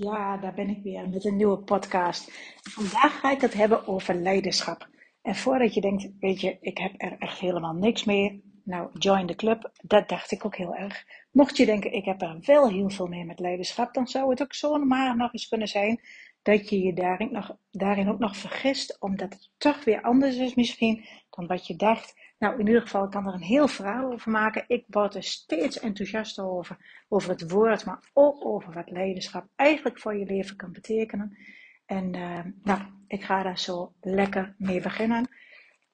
Ja, 0.00 0.36
daar 0.36 0.54
ben 0.54 0.68
ik 0.68 0.82
weer 0.82 1.08
met 1.08 1.24
een 1.24 1.36
nieuwe 1.36 1.58
podcast. 1.58 2.30
Vandaag 2.62 3.20
ga 3.20 3.30
ik 3.30 3.40
het 3.40 3.54
hebben 3.54 3.86
over 3.86 4.14
leiderschap. 4.14 4.88
En 5.22 5.34
voordat 5.34 5.74
je 5.74 5.80
denkt, 5.80 6.10
weet 6.18 6.40
je, 6.40 6.56
ik 6.60 6.78
heb 6.78 6.92
er 6.96 7.16
echt 7.18 7.38
helemaal 7.38 7.74
niks 7.74 8.04
mee. 8.04 8.42
Nou, 8.64 8.90
join 8.98 9.26
the 9.26 9.34
club. 9.34 9.70
Dat 9.82 10.08
dacht 10.08 10.30
ik 10.30 10.44
ook 10.44 10.56
heel 10.56 10.74
erg. 10.74 11.04
Mocht 11.30 11.56
je 11.56 11.66
denken, 11.66 11.92
ik 11.92 12.04
heb 12.04 12.22
er 12.22 12.38
wel 12.40 12.68
heel 12.68 12.90
veel 12.90 13.06
mee 13.06 13.24
met 13.24 13.38
leiderschap, 13.38 13.94
dan 13.94 14.06
zou 14.06 14.30
het 14.30 14.42
ook 14.42 14.54
zomaar 14.54 15.16
nog 15.16 15.32
eens 15.32 15.48
kunnen 15.48 15.68
zijn 15.68 16.00
dat 16.42 16.68
je 16.68 16.82
je 16.82 16.92
daarin, 16.92 17.32
nog, 17.32 17.56
daarin 17.70 18.08
ook 18.08 18.18
nog 18.18 18.36
vergist, 18.36 19.00
omdat 19.00 19.32
het 19.32 19.50
toch 19.56 19.84
weer 19.84 20.02
anders 20.02 20.36
is 20.36 20.54
misschien 20.54 21.04
dan 21.30 21.46
wat 21.46 21.66
je 21.66 21.76
dacht. 21.76 22.14
Nou, 22.38 22.58
in 22.58 22.66
ieder 22.66 22.82
geval, 22.82 23.04
ik 23.04 23.10
kan 23.10 23.26
er 23.26 23.34
een 23.34 23.42
heel 23.42 23.68
verhaal 23.68 24.12
over 24.12 24.30
maken. 24.30 24.64
Ik 24.66 24.84
word 24.86 25.14
er 25.14 25.22
steeds 25.22 25.78
enthousiaster 25.78 26.44
over, 26.44 27.04
over 27.08 27.30
het 27.30 27.50
woord, 27.50 27.84
maar 27.84 28.10
ook 28.12 28.44
over 28.44 28.72
wat 28.72 28.90
leiderschap 28.90 29.46
eigenlijk 29.56 29.98
voor 30.00 30.16
je 30.16 30.26
leven 30.26 30.56
kan 30.56 30.72
betekenen. 30.72 31.38
En 31.86 32.16
uh, 32.16 32.40
nou, 32.62 32.80
ik 33.06 33.24
ga 33.24 33.42
daar 33.42 33.58
zo 33.58 33.92
lekker 34.00 34.54
mee 34.58 34.80
beginnen. 34.80 35.28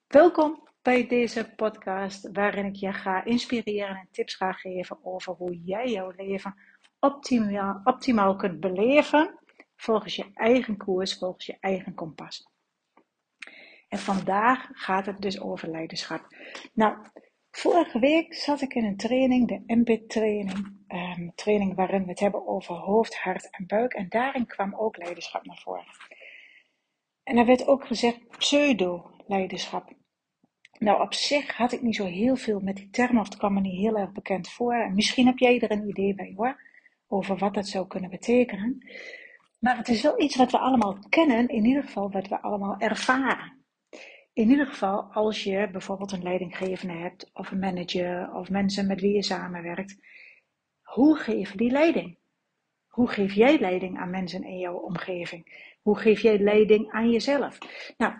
Welkom 0.07 0.69
bij 0.81 1.07
deze 1.07 1.53
podcast, 1.55 2.29
waarin 2.31 2.65
ik 2.65 2.75
je 2.75 2.93
ga 2.93 3.23
inspireren 3.23 3.95
en 3.95 4.07
tips 4.11 4.35
ga 4.35 4.51
geven 4.51 4.97
over 5.03 5.33
hoe 5.33 5.61
jij 5.63 5.91
jouw 5.91 6.11
leven 6.15 6.55
optimaal, 6.99 7.81
optimaal 7.83 8.35
kunt 8.35 8.59
beleven 8.59 9.39
volgens 9.75 10.15
je 10.15 10.31
eigen 10.33 10.77
koers, 10.77 11.17
volgens 11.17 11.45
je 11.45 11.57
eigen 11.59 11.93
kompas. 11.93 12.54
En 13.95 14.01
vandaag 14.01 14.69
gaat 14.71 15.05
het 15.05 15.21
dus 15.21 15.39
over 15.39 15.69
leiderschap. 15.69 16.35
Nou, 16.73 16.97
vorige 17.51 17.99
week 17.99 18.33
zat 18.33 18.61
ik 18.61 18.73
in 18.73 18.85
een 18.85 18.97
training, 18.97 19.47
de 19.47 19.75
MBIT 19.75 20.09
training. 20.09 20.85
Um, 20.87 21.31
training 21.35 21.75
waarin 21.75 22.03
we 22.03 22.09
het 22.09 22.19
hebben 22.19 22.47
over 22.47 22.75
hoofd, 22.75 23.15
hart 23.15 23.49
en 23.49 23.67
buik. 23.67 23.93
En 23.93 24.09
daarin 24.09 24.45
kwam 24.45 24.75
ook 24.75 24.97
leiderschap 24.97 25.45
naar 25.45 25.61
voren. 25.63 25.85
En 27.23 27.37
er 27.37 27.45
werd 27.45 27.67
ook 27.67 27.87
gezegd 27.87 28.37
pseudo-leiderschap. 28.37 29.93
Nou, 30.79 31.01
op 31.01 31.13
zich 31.13 31.57
had 31.57 31.71
ik 31.71 31.81
niet 31.81 31.95
zo 31.95 32.05
heel 32.05 32.35
veel 32.35 32.59
met 32.59 32.75
die 32.75 32.89
term, 32.89 33.19
of 33.19 33.25
het 33.25 33.37
kwam 33.37 33.53
me 33.53 33.61
niet 33.61 33.79
heel 33.79 33.97
erg 33.97 34.11
bekend 34.11 34.49
voor. 34.49 34.73
En 34.73 34.95
misschien 34.95 35.25
heb 35.25 35.37
jij 35.37 35.59
er 35.59 35.71
een 35.71 35.89
idee 35.89 36.15
bij 36.15 36.33
hoor, 36.35 36.61
over 37.07 37.37
wat 37.37 37.53
dat 37.53 37.67
zou 37.67 37.87
kunnen 37.87 38.09
betekenen. 38.09 38.87
Maar 39.59 39.77
het 39.77 39.87
is 39.87 40.01
wel 40.01 40.21
iets 40.21 40.35
wat 40.35 40.51
we 40.51 40.57
allemaal 40.57 40.97
kennen, 41.09 41.47
in 41.47 41.65
ieder 41.65 41.83
geval 41.83 42.11
wat 42.11 42.27
we 42.27 42.41
allemaal 42.41 42.75
ervaren. 42.77 43.54
In 44.35 44.49
ieder 44.49 44.67
geval 44.67 45.01
als 45.01 45.43
je 45.43 45.69
bijvoorbeeld 45.71 46.11
een 46.11 46.23
leidinggevende 46.23 46.93
hebt, 46.93 47.29
of 47.33 47.51
een 47.51 47.59
manager, 47.59 48.33
of 48.33 48.49
mensen 48.49 48.87
met 48.87 49.01
wie 49.01 49.13
je 49.13 49.23
samenwerkt. 49.23 49.97
Hoe 50.81 51.17
geef 51.17 51.51
je 51.51 51.57
die 51.57 51.71
leiding? 51.71 52.17
Hoe 52.87 53.07
geef 53.07 53.33
jij 53.33 53.59
leiding 53.59 53.97
aan 53.97 54.09
mensen 54.09 54.43
in 54.43 54.57
jouw 54.57 54.75
omgeving? 54.75 55.71
Hoe 55.81 55.97
geef 55.97 56.21
jij 56.21 56.39
leiding 56.39 56.91
aan 56.91 57.09
jezelf? 57.11 57.57
Nou, 57.97 58.13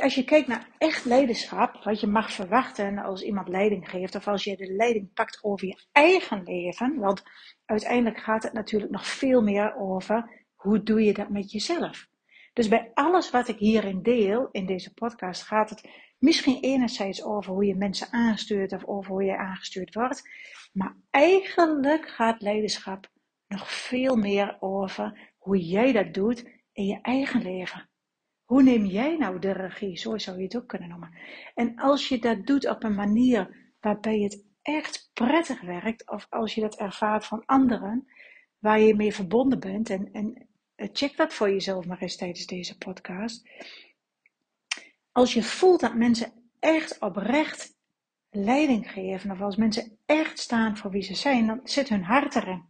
als 0.00 0.14
je 0.14 0.24
kijkt 0.24 0.48
naar 0.48 0.68
echt 0.78 1.04
leiderschap, 1.04 1.84
wat 1.84 2.00
je 2.00 2.06
mag 2.06 2.32
verwachten 2.32 2.98
als 2.98 3.22
iemand 3.22 3.48
leiding 3.48 3.90
geeft, 3.90 4.14
of 4.14 4.28
als 4.28 4.44
je 4.44 4.56
de 4.56 4.72
leiding 4.72 5.12
pakt 5.12 5.38
over 5.42 5.66
je 5.66 5.82
eigen 5.92 6.42
leven, 6.42 6.98
want 6.98 7.22
uiteindelijk 7.64 8.18
gaat 8.18 8.42
het 8.42 8.52
natuurlijk 8.52 8.92
nog 8.92 9.06
veel 9.06 9.42
meer 9.42 9.76
over 9.76 10.44
hoe 10.54 10.82
doe 10.82 11.02
je 11.02 11.12
dat 11.12 11.28
met 11.28 11.50
jezelf. 11.50 12.09
Dus 12.52 12.68
bij 12.68 12.90
alles 12.94 13.30
wat 13.30 13.48
ik 13.48 13.58
hierin 13.58 14.02
deel, 14.02 14.48
in 14.52 14.66
deze 14.66 14.94
podcast, 14.94 15.42
gaat 15.42 15.70
het 15.70 15.88
misschien 16.18 16.60
enerzijds 16.60 17.24
over 17.24 17.52
hoe 17.52 17.64
je 17.64 17.74
mensen 17.74 18.12
aanstuurt 18.12 18.72
of 18.72 18.84
over 18.84 19.12
hoe 19.12 19.24
je 19.24 19.36
aangestuurd 19.36 19.94
wordt. 19.94 20.28
Maar 20.72 20.96
eigenlijk 21.10 22.08
gaat 22.08 22.42
leiderschap 22.42 23.10
nog 23.48 23.70
veel 23.70 24.16
meer 24.16 24.56
over 24.60 25.32
hoe 25.38 25.58
jij 25.58 25.92
dat 25.92 26.14
doet 26.14 26.44
in 26.72 26.86
je 26.86 26.98
eigen 27.02 27.42
leven. 27.42 27.88
Hoe 28.44 28.62
neem 28.62 28.84
jij 28.84 29.16
nou 29.16 29.38
de 29.38 29.52
regie? 29.52 29.96
Zo 29.96 30.18
zou 30.18 30.36
je 30.36 30.42
het 30.42 30.56
ook 30.56 30.66
kunnen 30.68 30.88
noemen. 30.88 31.18
En 31.54 31.76
als 31.76 32.08
je 32.08 32.18
dat 32.18 32.46
doet 32.46 32.68
op 32.68 32.82
een 32.82 32.94
manier 32.94 33.72
waarbij 33.80 34.18
het 34.18 34.44
echt 34.62 35.10
prettig 35.12 35.60
werkt, 35.60 36.10
of 36.10 36.26
als 36.30 36.54
je 36.54 36.60
dat 36.60 36.76
ervaart 36.76 37.26
van 37.26 37.44
anderen, 37.46 38.06
waar 38.58 38.80
je 38.80 38.94
mee 38.94 39.14
verbonden 39.14 39.60
bent, 39.60 39.90
en, 39.90 40.12
en 40.12 40.48
check 40.92 41.16
dat 41.16 41.34
voor 41.34 41.50
jezelf 41.50 41.86
maar 41.86 42.00
eens 42.00 42.16
tijdens 42.16 42.46
deze 42.46 42.78
podcast. 42.78 43.48
Als 45.12 45.34
je 45.34 45.42
voelt 45.42 45.80
dat 45.80 45.94
mensen 45.94 46.32
echt 46.58 47.00
oprecht 47.00 47.74
leiding 48.30 48.90
geven, 48.90 49.30
of 49.30 49.40
als 49.40 49.56
mensen 49.56 49.98
echt 50.06 50.38
staan 50.38 50.76
voor 50.76 50.90
wie 50.90 51.02
ze 51.02 51.14
zijn, 51.14 51.46
dan 51.46 51.60
zit 51.64 51.88
hun 51.88 52.04
hart 52.04 52.34
erin. 52.34 52.68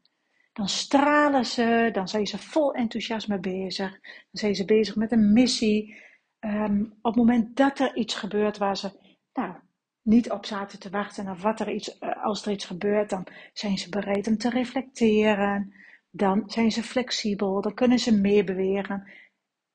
Dan 0.53 0.69
stralen 0.69 1.47
ze, 1.47 1.89
dan 1.93 2.09
zijn 2.09 2.27
ze 2.27 2.39
vol 2.39 2.75
enthousiasme 2.75 3.39
bezig, 3.39 3.91
dan 4.01 4.01
zijn 4.33 4.55
ze 4.55 4.65
bezig 4.65 4.97
met 4.97 5.13
een 5.13 5.33
missie. 5.33 6.09
Um, 6.41 6.95
op 7.03 7.15
het 7.15 7.17
moment 7.17 7.57
dat 7.57 7.79
er 7.79 7.97
iets 7.97 8.15
gebeurt 8.15 8.59
waar 8.59 8.77
ze 8.77 8.91
nou, 9.33 9.55
niet 10.03 10.31
op 10.31 10.47
zaten 10.47 10.79
te 10.79 10.91
wachten, 10.91 11.29
of 11.29 11.43
wat 11.43 11.61
er 11.61 11.71
iets, 11.71 11.99
eh, 11.99 12.25
als 12.25 12.47
er 12.47 12.53
iets 12.53 12.65
gebeurt, 12.65 13.11
dan 13.11 13.27
zijn 13.53 13.79
ze 13.79 13.89
bereid 13.89 14.27
om 14.27 14.37
te 14.37 14.51
reflecteren 14.51 15.75
dan 16.11 16.51
zijn 16.51 16.73
ze 16.73 16.83
flexibel, 16.83 17.61
dan 17.61 17.75
kunnen 17.75 17.99
ze 17.99 18.21
meebewegen. 18.21 19.11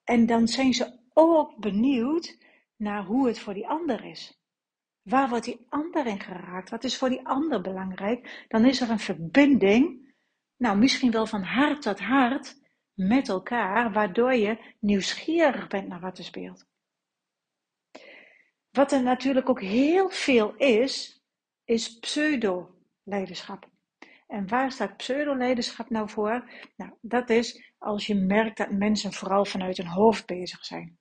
En 0.04 0.26
dan 0.26 0.48
zijn 0.48 0.74
ze 0.74 1.00
ook 1.14 1.58
benieuwd 1.58 2.38
naar 2.76 3.06
hoe 3.06 3.28
het 3.28 3.40
voor 3.40 3.54
die 3.54 3.68
ander 3.68 4.06
is. 4.06 4.40
Waar 5.02 5.30
wordt 5.30 5.46
die 5.46 5.66
ander 5.70 6.06
in 6.06 6.20
geraakt? 6.20 6.70
Wat 6.70 6.84
is 6.84 6.98
voor 6.98 7.10
die 7.10 7.28
ander 7.28 7.62
belangrijk? 7.62 8.46
Dan 8.48 8.66
is 8.66 8.82
er 8.82 8.90
een 8.90 9.00
verbinding, 9.00 10.14
nou 10.58 10.78
misschien 10.78 11.12
wel 11.12 11.26
van 11.26 11.44
hart 11.44 11.82
tot 11.82 12.00
hart, 12.00 12.64
met 12.94 13.30
elkaar, 13.30 13.92
waardoor 13.92 14.34
je 14.34 14.76
nieuwsgierig 14.80 15.68
bent 15.68 15.88
naar 15.88 16.00
wat 16.00 16.18
er 16.18 16.24
speelt. 16.24 16.68
Wat 18.72 18.92
er 18.92 19.04
natuurlijk 19.04 19.50
ook 19.50 19.62
heel 19.62 20.10
veel 20.10 20.56
is, 20.56 21.24
is 21.64 22.00
pseudo-leiderschap. 22.00 23.70
En 24.28 24.48
waar 24.48 24.72
staat 24.72 24.98
pseudo-leiderschap 24.98 25.90
nou 25.90 26.10
voor? 26.10 26.50
Nou, 26.76 26.92
dat 27.02 27.30
is 27.30 27.74
als 27.78 28.08
je 28.08 28.16
merkt 28.16 28.58
dat 28.58 28.72
mensen 28.72 29.14
vooral 29.14 29.46
vanuit 29.46 29.78
hun 29.78 29.88
hoofd 29.88 30.26
bezig 30.26 30.66
zijn. 30.66 30.98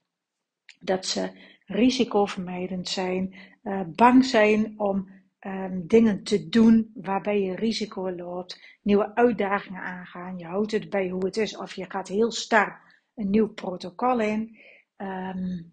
Dat 0.80 1.06
ze 1.06 1.52
risicovermijdend 1.66 2.88
zijn, 2.88 3.34
uh, 3.62 3.80
bang 3.86 4.24
zijn 4.24 4.74
om 4.76 5.08
um, 5.40 5.86
dingen 5.86 6.22
te 6.22 6.48
doen 6.48 6.90
waarbij 6.94 7.40
je 7.40 7.54
risico 7.54 8.10
loopt, 8.10 8.78
nieuwe 8.82 9.14
uitdagingen 9.14 9.82
aangaan. 9.82 10.38
Je 10.38 10.46
houdt 10.46 10.72
het 10.72 10.91
bij 10.91 11.08
hoe 11.08 11.24
het 11.24 11.36
is, 11.36 11.56
of 11.56 11.74
je 11.74 11.91
gaat 11.91 12.08
heel 12.08 12.32
star 12.32 12.94
een 13.14 13.30
nieuw 13.30 13.48
protocol 13.48 14.20
in. 14.20 14.58
Um, 14.96 15.72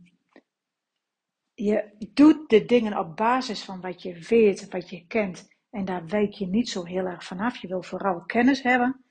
je 1.54 2.08
doet 2.14 2.50
de 2.50 2.66
dingen 2.66 2.98
op 2.98 3.16
basis 3.16 3.64
van 3.64 3.82
wat 3.82 4.02
je 4.02 4.26
weet, 4.30 4.70
wat 4.70 4.90
je 4.90 5.08
kent 5.08 5.51
en 5.72 5.86
daar 5.86 6.06
wijk 6.06 6.32
je 6.32 6.48
niet 6.48 6.70
zo 6.70 6.84
heel 6.84 7.06
erg 7.06 7.24
vanaf. 7.24 7.58
Je 7.58 7.68
wil 7.68 7.84
vooral 7.84 8.24
kennis 8.26 8.64
hebben. 8.64 9.06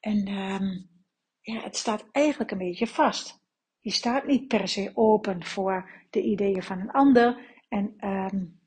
En 0.00 0.28
um, 0.28 0.88
ja, 1.40 1.60
het 1.60 1.76
staat 1.76 2.08
eigenlijk 2.12 2.50
een 2.50 2.58
beetje 2.58 2.86
vast. 2.86 3.40
Je 3.78 3.90
staat 3.90 4.26
niet 4.26 4.48
per 4.48 4.68
se 4.68 4.90
open 4.94 5.44
voor 5.44 5.90
de 6.10 6.22
ideeën 6.22 6.62
van 6.62 6.80
een 6.80 6.90
ander. 6.90 7.56
En 7.68 7.94
um, 8.00 8.60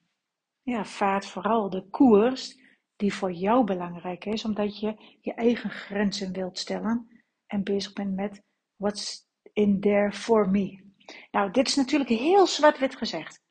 ja, 0.61 0.85
vaart 0.85 1.25
vooral 1.25 1.69
de 1.69 1.89
koers 1.89 2.59
die 2.95 3.13
voor 3.13 3.31
jou 3.31 3.65
belangrijk 3.65 4.25
is, 4.25 4.45
omdat 4.45 4.79
je 4.79 5.17
je 5.21 5.33
eigen 5.33 5.69
grenzen 5.69 6.33
wilt 6.33 6.57
stellen 6.57 7.23
en 7.47 7.63
bezig 7.63 7.93
bent 7.93 8.15
met 8.15 8.43
what's 8.75 9.27
in 9.53 9.79
there 9.79 10.11
for 10.11 10.49
me. 10.49 10.89
Nou, 11.31 11.51
dit 11.51 11.67
is 11.67 11.75
natuurlijk 11.75 12.09
heel 12.09 12.47
zwart-wit 12.47 12.95
gezegd. 12.95 13.41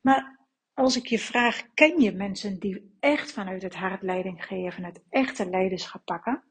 Maar 0.00 0.39
als 0.80 0.96
ik 0.96 1.06
je 1.06 1.18
vraag, 1.18 1.74
ken 1.74 2.00
je 2.00 2.12
mensen 2.12 2.58
die 2.58 2.96
echt 3.00 3.32
vanuit 3.32 3.62
het 3.62 3.74
hart 3.74 4.02
leiding 4.02 4.44
geven, 4.44 4.84
het 4.84 5.02
echte 5.08 5.48
leiderschap 5.48 6.04
pakken? 6.04 6.42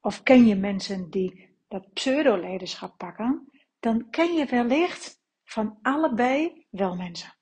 Of 0.00 0.22
ken 0.22 0.46
je 0.46 0.56
mensen 0.56 1.10
die 1.10 1.56
dat 1.68 1.92
pseudo-leiderschap 1.92 2.98
pakken? 2.98 3.50
Dan 3.80 4.10
ken 4.10 4.34
je 4.34 4.46
wellicht 4.46 5.20
van 5.44 5.78
allebei 5.82 6.66
wel 6.70 6.96
mensen. 6.96 7.34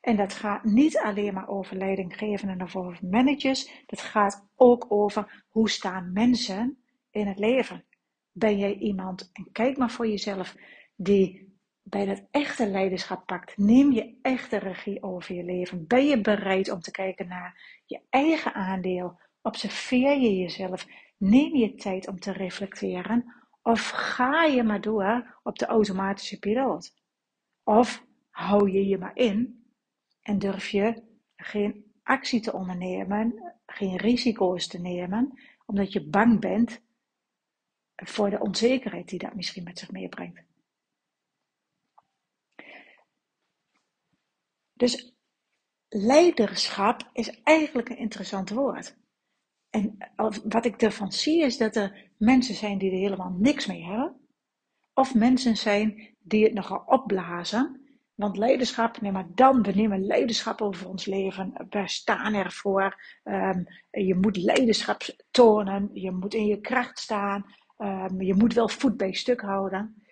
En 0.00 0.16
dat 0.16 0.32
gaat 0.32 0.64
niet 0.64 0.98
alleen 0.98 1.34
maar 1.34 1.48
over 1.48 1.76
leidinggevenden 1.76 2.62
of 2.62 2.76
over 2.76 2.98
managers. 3.06 3.84
Dat 3.86 4.00
gaat 4.00 4.48
ook 4.54 4.86
over 4.88 5.44
hoe 5.48 5.70
staan 5.70 6.12
mensen 6.12 6.78
in 7.10 7.26
het 7.26 7.38
leven. 7.38 7.84
Ben 8.32 8.58
jij 8.58 8.74
iemand, 8.74 9.30
en 9.32 9.48
kijk 9.52 9.76
maar 9.76 9.90
voor 9.90 10.06
jezelf, 10.08 10.56
die 10.96 11.45
bij 11.88 12.06
dat 12.06 12.22
echte 12.30 12.66
leiderschap 12.66 13.26
pakt, 13.26 13.56
neem 13.56 13.92
je 13.92 14.18
echte 14.22 14.58
regie 14.58 15.02
over 15.02 15.34
je 15.34 15.44
leven. 15.44 15.86
Ben 15.86 16.06
je 16.06 16.20
bereid 16.20 16.70
om 16.70 16.80
te 16.80 16.90
kijken 16.90 17.28
naar 17.28 17.80
je 17.84 18.00
eigen 18.10 18.54
aandeel? 18.54 19.18
Observeer 19.42 20.18
je 20.18 20.36
jezelf? 20.36 20.86
Neem 21.16 21.56
je 21.56 21.74
tijd 21.74 22.08
om 22.08 22.20
te 22.20 22.32
reflecteren? 22.32 23.34
Of 23.62 23.88
ga 23.88 24.44
je 24.44 24.62
maar 24.62 24.80
door 24.80 25.38
op 25.42 25.58
de 25.58 25.66
automatische 25.66 26.38
piloot? 26.38 26.94
Of 27.64 28.04
hou 28.30 28.70
je 28.70 28.86
je 28.86 28.98
maar 28.98 29.16
in 29.16 29.66
en 30.22 30.38
durf 30.38 30.68
je 30.68 31.02
geen 31.36 31.92
actie 32.02 32.40
te 32.40 32.52
ondernemen, 32.52 33.54
geen 33.66 33.96
risico's 33.96 34.66
te 34.66 34.80
nemen, 34.80 35.40
omdat 35.66 35.92
je 35.92 36.08
bang 36.08 36.40
bent 36.40 36.82
voor 37.94 38.30
de 38.30 38.40
onzekerheid 38.40 39.08
die 39.08 39.18
dat 39.18 39.34
misschien 39.34 39.64
met 39.64 39.78
zich 39.78 39.90
meebrengt. 39.90 40.44
Dus 44.76 45.14
leiderschap 45.88 47.10
is 47.12 47.42
eigenlijk 47.42 47.88
een 47.88 47.98
interessant 47.98 48.50
woord. 48.50 48.96
En 49.70 49.96
wat 50.44 50.64
ik 50.64 50.82
ervan 50.82 51.12
zie 51.12 51.42
is 51.42 51.56
dat 51.56 51.76
er 51.76 52.10
mensen 52.18 52.54
zijn 52.54 52.78
die 52.78 52.90
er 52.90 52.98
helemaal 52.98 53.36
niks 53.38 53.66
mee 53.66 53.84
hebben. 53.84 54.20
Of 54.94 55.14
mensen 55.14 55.56
zijn 55.56 56.16
die 56.18 56.44
het 56.44 56.54
nogal 56.54 56.82
opblazen. 56.86 57.80
Want 58.14 58.36
leiderschap, 58.36 59.00
nee 59.00 59.12
maar 59.12 59.34
dan, 59.34 59.62
we 59.62 59.72
nemen 59.72 60.06
leiderschap 60.06 60.60
over 60.60 60.88
ons 60.88 61.04
leven. 61.04 61.66
We 61.70 61.88
staan 61.88 62.34
ervoor. 62.34 63.02
Um, 63.24 63.66
je 63.90 64.14
moet 64.14 64.36
leiderschap 64.36 65.02
tonen. 65.30 65.90
Je 65.92 66.10
moet 66.10 66.34
in 66.34 66.46
je 66.46 66.60
kracht 66.60 66.98
staan. 66.98 67.54
Um, 67.78 68.22
je 68.22 68.34
moet 68.34 68.54
wel 68.54 68.68
voet 68.68 68.96
bij 68.96 69.12
stuk 69.12 69.40
houden. 69.40 70.02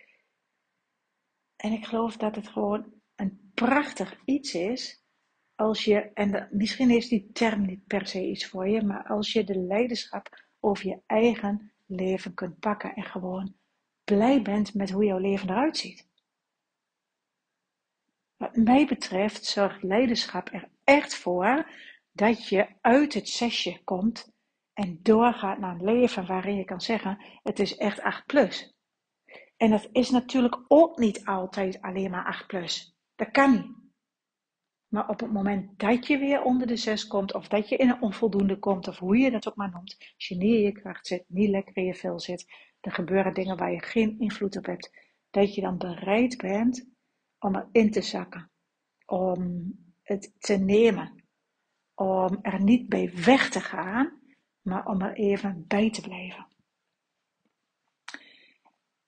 En 1.57 1.73
ik 1.73 1.85
geloof 1.85 2.17
dat 2.17 2.37
het 2.37 2.49
gewoon 2.49 2.93
een 3.17 3.51
prachtig 3.55 4.21
iets 4.25 4.55
is 4.55 5.05
als 5.55 5.85
je, 5.85 6.01
en 6.01 6.49
misschien 6.51 6.91
is 6.91 7.09
die 7.09 7.31
term 7.33 7.67
niet 7.67 7.87
per 7.87 8.07
se 8.07 8.27
iets 8.27 8.47
voor 8.47 8.69
je, 8.69 8.83
maar 8.83 9.07
als 9.07 9.33
je 9.33 9.45
de 9.45 9.59
leiderschap 9.59 10.45
over 10.61 10.87
je 10.87 11.01
eigen 11.07 11.73
leven 11.87 12.35
kunt 12.35 12.59
pakken 12.59 12.95
en 12.95 13.05
gewoon 13.05 13.55
blij 14.05 14.43
bent 14.43 14.75
met 14.75 14.91
hoe 14.91 15.05
jouw 15.05 15.19
leven 15.19 15.51
eruit 15.51 15.77
ziet. 15.77 16.09
Wat 18.37 18.57
mij 18.57 18.87
betreft 18.87 19.45
zorgt 19.45 19.83
leiderschap 19.83 20.53
er 20.53 20.69
echt 20.85 21.15
voor 21.15 21.71
dat 22.13 22.49
je 22.49 22.69
uit 22.81 23.15
het 23.15 23.29
zesje 23.29 23.81
komt 23.85 24.33
en 24.73 24.99
doorgaat 25.03 25.59
naar 25.59 25.75
een 25.75 25.85
leven 25.85 26.27
waarin 26.27 26.57
je 26.57 26.65
kan 26.65 26.81
zeggen: 26.81 27.25
het 27.43 27.59
is 27.59 27.77
echt 27.77 28.01
8 28.01 28.27
plus. 28.27 28.75
En 29.57 29.71
dat 29.71 29.89
is 29.93 30.11
natuurlijk 30.11 30.65
ook 30.69 30.99
niet 30.99 31.25
altijd 31.25 31.83
alleen 31.83 32.11
maar 32.11 32.27
8 32.27 32.47
plus. 32.47 32.94
Dat 33.15 33.31
kan 33.31 33.53
niet. 33.53 33.83
Maar 34.89 35.09
op 35.09 35.21
het 35.21 35.33
moment 35.33 35.79
dat 35.79 36.07
je 36.07 36.19
weer 36.19 36.43
onder 36.43 36.67
de 36.67 36.77
6 36.77 37.07
komt, 37.07 37.35
of 37.35 37.49
dat 37.49 37.69
je 37.69 37.77
in 37.77 37.89
een 37.89 38.03
onvoldoende 38.03 38.59
komt, 38.59 38.89
of 38.89 38.99
hoe 38.99 39.17
je 39.17 39.31
dat 39.31 39.49
ook 39.49 39.57
maar 39.57 39.71
noemt, 39.71 39.97
als 40.15 40.29
je 40.29 40.37
niet 40.37 40.55
in 40.55 40.63
je 40.63 40.73
kracht 40.73 41.07
zit, 41.07 41.25
niet 41.29 41.49
lekker 41.49 41.77
in 41.77 41.85
je 41.85 41.95
vel 41.95 42.21
zit, 42.21 42.53
er 42.81 42.93
gebeuren 42.93 43.35
dingen 43.35 43.57
waar 43.57 43.73
je 43.73 43.83
geen 43.83 44.19
invloed 44.19 44.57
op 44.57 44.67
hebt, 44.67 44.91
dat 45.31 45.55
je 45.55 45.61
dan 45.61 45.79
bereid 45.79 46.37
bent 46.37 46.89
om 47.39 47.57
erin 47.57 47.91
te 47.91 48.03
zakken, 48.03 48.51
om 49.07 49.73
het 50.03 50.35
te 50.39 50.57
nemen, 50.57 51.25
om 51.95 52.39
er 52.43 52.63
niet 52.63 52.89
bij 52.89 53.13
weg 53.25 53.51
te 53.51 53.61
gaan, 53.61 54.21
maar 54.63 54.87
om 54.87 55.01
er 55.01 55.15
even 55.15 55.65
bij 55.67 55.91
te 55.91 56.01
blijven. 56.01 56.47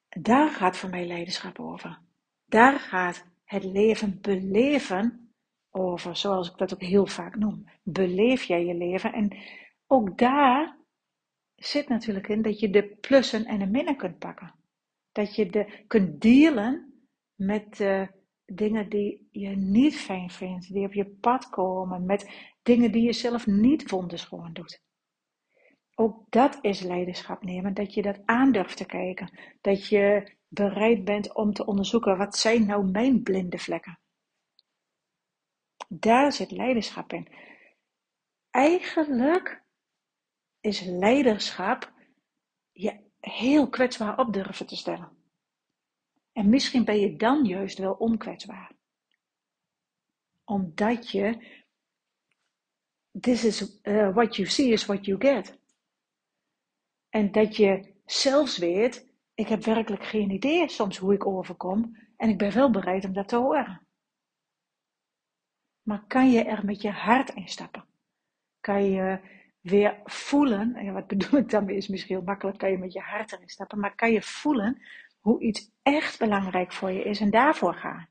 Daar 0.09 0.51
gaat 0.51 0.77
voor 0.77 0.91
mij 0.91 1.07
leiderschap 1.07 1.59
over. 1.59 2.01
Daar 2.45 2.81
gaat 2.81 3.25
het 3.47 3.65
leven 3.65 4.19
beleven 4.21 5.35
over, 5.71 6.17
zoals 6.17 6.51
ik 6.51 6.57
dat 6.57 6.75
ook 6.75 6.83
heel 6.83 7.07
vaak 7.07 7.37
noem. 7.37 7.65
Beleef 7.83 8.43
jij 8.43 8.65
je 8.65 8.75
leven? 8.75 9.13
En 9.13 9.37
ook 9.87 10.19
daar 10.19 10.79
zit 11.55 11.89
natuurlijk 11.89 12.29
in 12.29 12.43
dat 12.43 12.61
je 12.61 12.71
de 12.71 12.97
plussen 13.01 13.45
en 13.45 13.59
de 13.59 13.67
minnen 13.67 13.97
kunt 13.97 14.19
pakken. 14.19 14.55
Dat 15.13 15.35
je 15.35 15.51
de, 15.51 15.85
kunt 15.87 16.21
dealen 16.21 16.95
met 17.35 17.77
de 17.77 18.09
dingen 18.45 18.89
die 18.89 19.29
je 19.31 19.57
niet 19.57 19.97
fijn 19.97 20.31
vindt, 20.31 20.73
die 20.73 20.87
op 20.87 20.93
je 20.93 21.07
pad 21.07 21.49
komen, 21.49 22.07
met 22.07 22.31
dingen 22.63 22.93
die 22.93 23.03
je 23.03 23.13
zelf 23.13 23.47
niet 23.47 23.91
wonderschoon 23.91 24.53
doet. 24.53 24.85
Ook 25.95 26.31
dat 26.31 26.59
is 26.61 26.81
leiderschap 26.81 27.45
nemen, 27.45 27.75
dat 27.75 27.95
je 27.95 28.03
dat 28.03 28.21
aandurft 28.25 28.77
te 28.77 28.87
kijken. 28.87 29.39
Dat 29.61 29.87
je 29.87 30.36
bereid 30.49 31.05
bent 31.05 31.35
om 31.35 31.53
te 31.53 31.67
onderzoeken, 31.67 32.17
wat 32.17 32.37
zijn 32.37 32.67
nou 32.67 32.91
mijn 32.91 33.23
blinde 33.23 33.59
vlekken? 33.59 33.99
Daar 35.89 36.33
zit 36.33 36.51
leiderschap 36.51 37.13
in. 37.13 37.29
Eigenlijk 38.51 39.63
is 40.61 40.81
leiderschap 40.81 41.93
je 42.73 43.01
heel 43.21 43.69
kwetsbaar 43.69 44.19
op 44.19 44.33
durven 44.33 44.67
te 44.67 44.77
stellen. 44.77 45.17
En 46.33 46.49
misschien 46.49 46.85
ben 46.85 47.01
je 47.01 47.17
dan 47.17 47.45
juist 47.45 47.79
wel 47.79 47.93
onkwetsbaar. 47.93 48.73
Omdat 50.45 51.11
je, 51.11 51.55
this 53.21 53.45
is 53.45 53.81
uh, 53.83 54.15
what 54.15 54.37
you 54.37 54.49
see 54.49 54.69
is 54.69 54.87
what 54.87 55.05
you 55.05 55.21
get. 55.21 55.59
En 57.09 57.33
dat 57.33 57.57
je 57.57 57.95
zelfs 58.05 58.59
weet, 58.59 59.15
ik 59.37 59.49
heb 59.49 59.65
werkelijk 59.65 60.05
geen 60.05 60.31
idee 60.31 60.69
soms 60.69 60.97
hoe 60.97 61.15
ik 61.15 61.27
overkom. 61.27 61.97
En 62.17 62.29
ik 62.29 62.39
ben 62.39 62.53
wel 62.53 62.71
bereid 62.71 63.05
om 63.05 63.13
dat 63.13 63.29
te 63.29 63.37
horen. 63.37 63.87
Maar 65.83 66.05
kan 66.07 66.31
je 66.31 66.45
er 66.45 66.65
met 66.65 66.83
je 66.83 66.91
hart 66.91 67.35
in 67.35 67.49
stappen? 67.49 67.85
Kan 68.61 68.85
je 68.85 69.21
weer 69.61 70.01
voelen, 70.05 70.75
en 70.75 70.93
wat 70.93 71.07
bedoel 71.07 71.41
ik 71.41 71.51
daarmee 71.51 71.77
is 71.77 71.89
misschien 71.89 72.17
heel 72.17 72.25
makkelijk, 72.25 72.59
kan 72.59 72.71
je 72.71 72.79
met 72.79 72.93
je 72.93 73.01
hart 73.01 73.33
erin 73.33 73.49
stappen, 73.49 73.81
maar 73.81 73.95
kan 73.95 74.13
je 74.13 74.23
voelen 74.23 74.83
hoe 75.21 75.43
iets 75.43 75.71
echt 75.83 76.19
belangrijk 76.19 76.73
voor 76.73 76.91
je 76.91 77.03
is 77.03 77.21
en 77.21 77.31
daarvoor 77.31 77.75
gaan. 77.75 78.09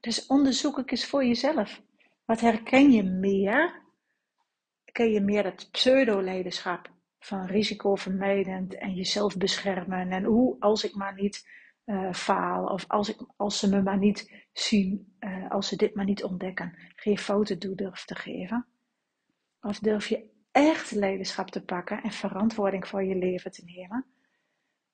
Dus 0.00 0.26
onderzoek 0.26 0.78
ik 0.78 0.90
eens 0.90 1.06
voor 1.06 1.24
jezelf. 1.24 1.82
Wat 2.24 2.40
herken 2.40 2.90
je 2.90 3.02
meer? 3.02 3.82
Ken 4.92 5.10
je 5.10 5.20
meer 5.20 5.42
dat 5.42 5.70
pseudo-leiderschap 5.70 6.90
van 7.28 7.46
risicovermijdend 7.46 8.74
en 8.74 8.94
jezelf 8.94 9.36
beschermen 9.36 10.10
en 10.10 10.24
hoe 10.24 10.56
als 10.60 10.84
ik 10.84 10.94
maar 10.94 11.14
niet 11.14 11.48
uh, 11.84 12.12
faal 12.12 12.66
of 12.66 12.84
als, 12.88 13.08
ik, 13.08 13.16
als 13.36 13.58
ze 13.58 13.68
me 13.68 13.82
maar 13.82 13.98
niet 13.98 14.46
zien, 14.52 15.16
uh, 15.20 15.50
als 15.50 15.68
ze 15.68 15.76
dit 15.76 15.94
maar 15.94 16.04
niet 16.04 16.24
ontdekken, 16.24 16.78
geen 16.96 17.18
fouten 17.18 17.58
toe 17.58 17.74
durf 17.74 18.04
te 18.04 18.14
geven? 18.14 18.66
Of 19.60 19.78
durf 19.78 20.06
je 20.06 20.30
echt 20.52 20.90
leiderschap 20.90 21.50
te 21.50 21.64
pakken 21.64 22.02
en 22.02 22.12
verantwoording 22.12 22.88
voor 22.88 23.04
je 23.04 23.14
leven 23.14 23.50
te 23.50 23.64
nemen? 23.64 24.06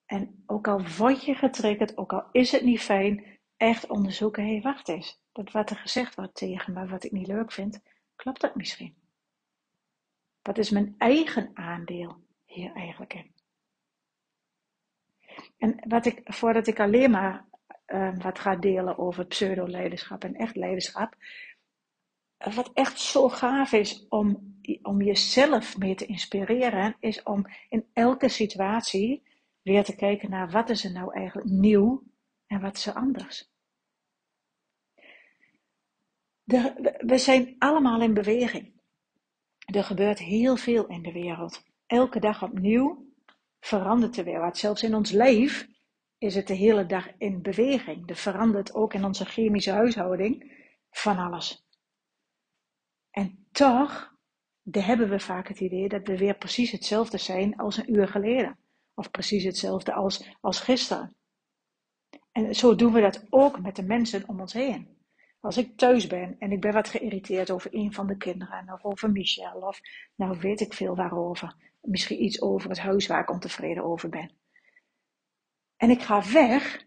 En 0.06 0.42
ook 0.46 0.68
al 0.68 0.82
word 0.98 1.24
je 1.24 1.34
getriggerd, 1.34 1.96
ook 1.96 2.12
al 2.12 2.24
is 2.32 2.52
het 2.52 2.62
niet 2.62 2.80
fijn, 2.80 3.24
echt 3.56 3.86
onderzoeken, 3.86 4.44
hé 4.44 4.52
hey, 4.52 4.60
wacht 4.60 4.88
eens, 4.88 5.20
dat 5.32 5.52
wat 5.52 5.70
er 5.70 5.76
gezegd 5.76 6.14
wordt 6.14 6.34
tegen 6.34 6.72
me, 6.72 6.86
wat 6.86 7.04
ik 7.04 7.12
niet 7.12 7.26
leuk 7.26 7.52
vind, 7.52 7.82
klopt 8.16 8.40
dat 8.40 8.54
misschien? 8.54 8.94
Wat 10.42 10.58
is 10.58 10.70
mijn 10.70 10.94
eigen 10.98 11.50
aandeel 11.54 12.23
hier 12.54 12.72
eigenlijk 12.72 13.14
in? 13.14 13.32
En 15.58 15.88
wat 15.88 16.06
ik, 16.06 16.20
voordat 16.24 16.66
ik 16.66 16.80
alleen 16.80 17.10
maar 17.10 17.44
uh, 17.86 18.16
wat 18.18 18.38
ga 18.38 18.56
delen 18.56 18.98
over 18.98 19.26
pseudo-leiderschap 19.26 20.24
en 20.24 20.34
echt 20.34 20.56
leiderschap, 20.56 21.16
wat 22.54 22.70
echt 22.72 23.00
zo 23.00 23.28
gaaf 23.28 23.72
is 23.72 24.06
om, 24.08 24.58
om 24.82 25.02
jezelf 25.02 25.78
mee 25.78 25.94
te 25.94 26.06
inspireren, 26.06 26.96
is 27.00 27.22
om 27.22 27.46
in 27.68 27.86
elke 27.92 28.28
situatie 28.28 29.22
weer 29.62 29.84
te 29.84 29.96
kijken 29.96 30.30
naar 30.30 30.50
wat 30.50 30.70
is 30.70 30.84
er 30.84 30.92
nou 30.92 31.14
eigenlijk 31.14 31.48
nieuw 31.48 32.02
en 32.46 32.60
wat 32.60 32.76
is 32.76 32.86
er 32.86 32.94
anders. 32.94 33.52
De, 36.42 36.98
we 37.06 37.18
zijn 37.18 37.56
allemaal 37.58 38.00
in 38.00 38.14
beweging. 38.14 38.72
Er 39.58 39.84
gebeurt 39.84 40.18
heel 40.18 40.56
veel 40.56 40.86
in 40.86 41.02
de 41.02 41.12
wereld. 41.12 41.64
Elke 41.86 42.20
dag 42.20 42.42
opnieuw 42.42 43.12
verandert 43.60 44.14
de 44.14 44.22
wereld. 44.22 44.58
Zelfs 44.58 44.82
in 44.82 44.94
ons 44.94 45.10
lijf 45.10 45.68
is 46.18 46.34
het 46.34 46.46
de 46.46 46.54
hele 46.54 46.86
dag 46.86 47.08
in 47.18 47.42
beweging. 47.42 48.08
Er 48.08 48.16
verandert 48.16 48.74
ook 48.74 48.94
in 48.94 49.04
onze 49.04 49.24
chemische 49.24 49.70
huishouding 49.70 50.52
van 50.90 51.18
alles. 51.18 51.66
En 53.10 53.46
toch 53.52 54.12
hebben 54.70 55.08
we 55.08 55.20
vaak 55.20 55.48
het 55.48 55.60
idee 55.60 55.88
dat 55.88 56.06
we 56.06 56.18
weer 56.18 56.36
precies 56.36 56.70
hetzelfde 56.70 57.18
zijn 57.18 57.56
als 57.56 57.76
een 57.76 57.94
uur 57.94 58.08
geleden. 58.08 58.58
Of 58.94 59.10
precies 59.10 59.44
hetzelfde 59.44 59.92
als, 59.92 60.36
als 60.40 60.60
gisteren. 60.60 61.16
En 62.32 62.54
zo 62.54 62.74
doen 62.74 62.92
we 62.92 63.00
dat 63.00 63.26
ook 63.30 63.60
met 63.60 63.76
de 63.76 63.82
mensen 63.82 64.28
om 64.28 64.40
ons 64.40 64.52
heen. 64.52 64.88
Als 65.40 65.56
ik 65.56 65.76
thuis 65.76 66.06
ben 66.06 66.36
en 66.38 66.52
ik 66.52 66.60
ben 66.60 66.72
wat 66.72 66.88
geïrriteerd 66.88 67.50
over 67.50 67.74
een 67.74 67.92
van 67.92 68.06
de 68.06 68.16
kinderen, 68.16 68.72
of 68.72 68.84
over 68.84 69.10
Michel, 69.10 69.60
of 69.60 69.80
nou 70.14 70.38
weet 70.38 70.60
ik 70.60 70.72
veel 70.72 70.96
waarover. 70.96 71.54
Misschien 71.84 72.22
iets 72.22 72.40
over 72.40 72.68
het 72.68 72.78
huis 72.78 73.06
waar 73.06 73.20
ik 73.20 73.30
ontevreden 73.30 73.84
over 73.84 74.08
ben. 74.08 74.30
En 75.76 75.90
ik 75.90 76.02
ga 76.02 76.32
weg, 76.32 76.84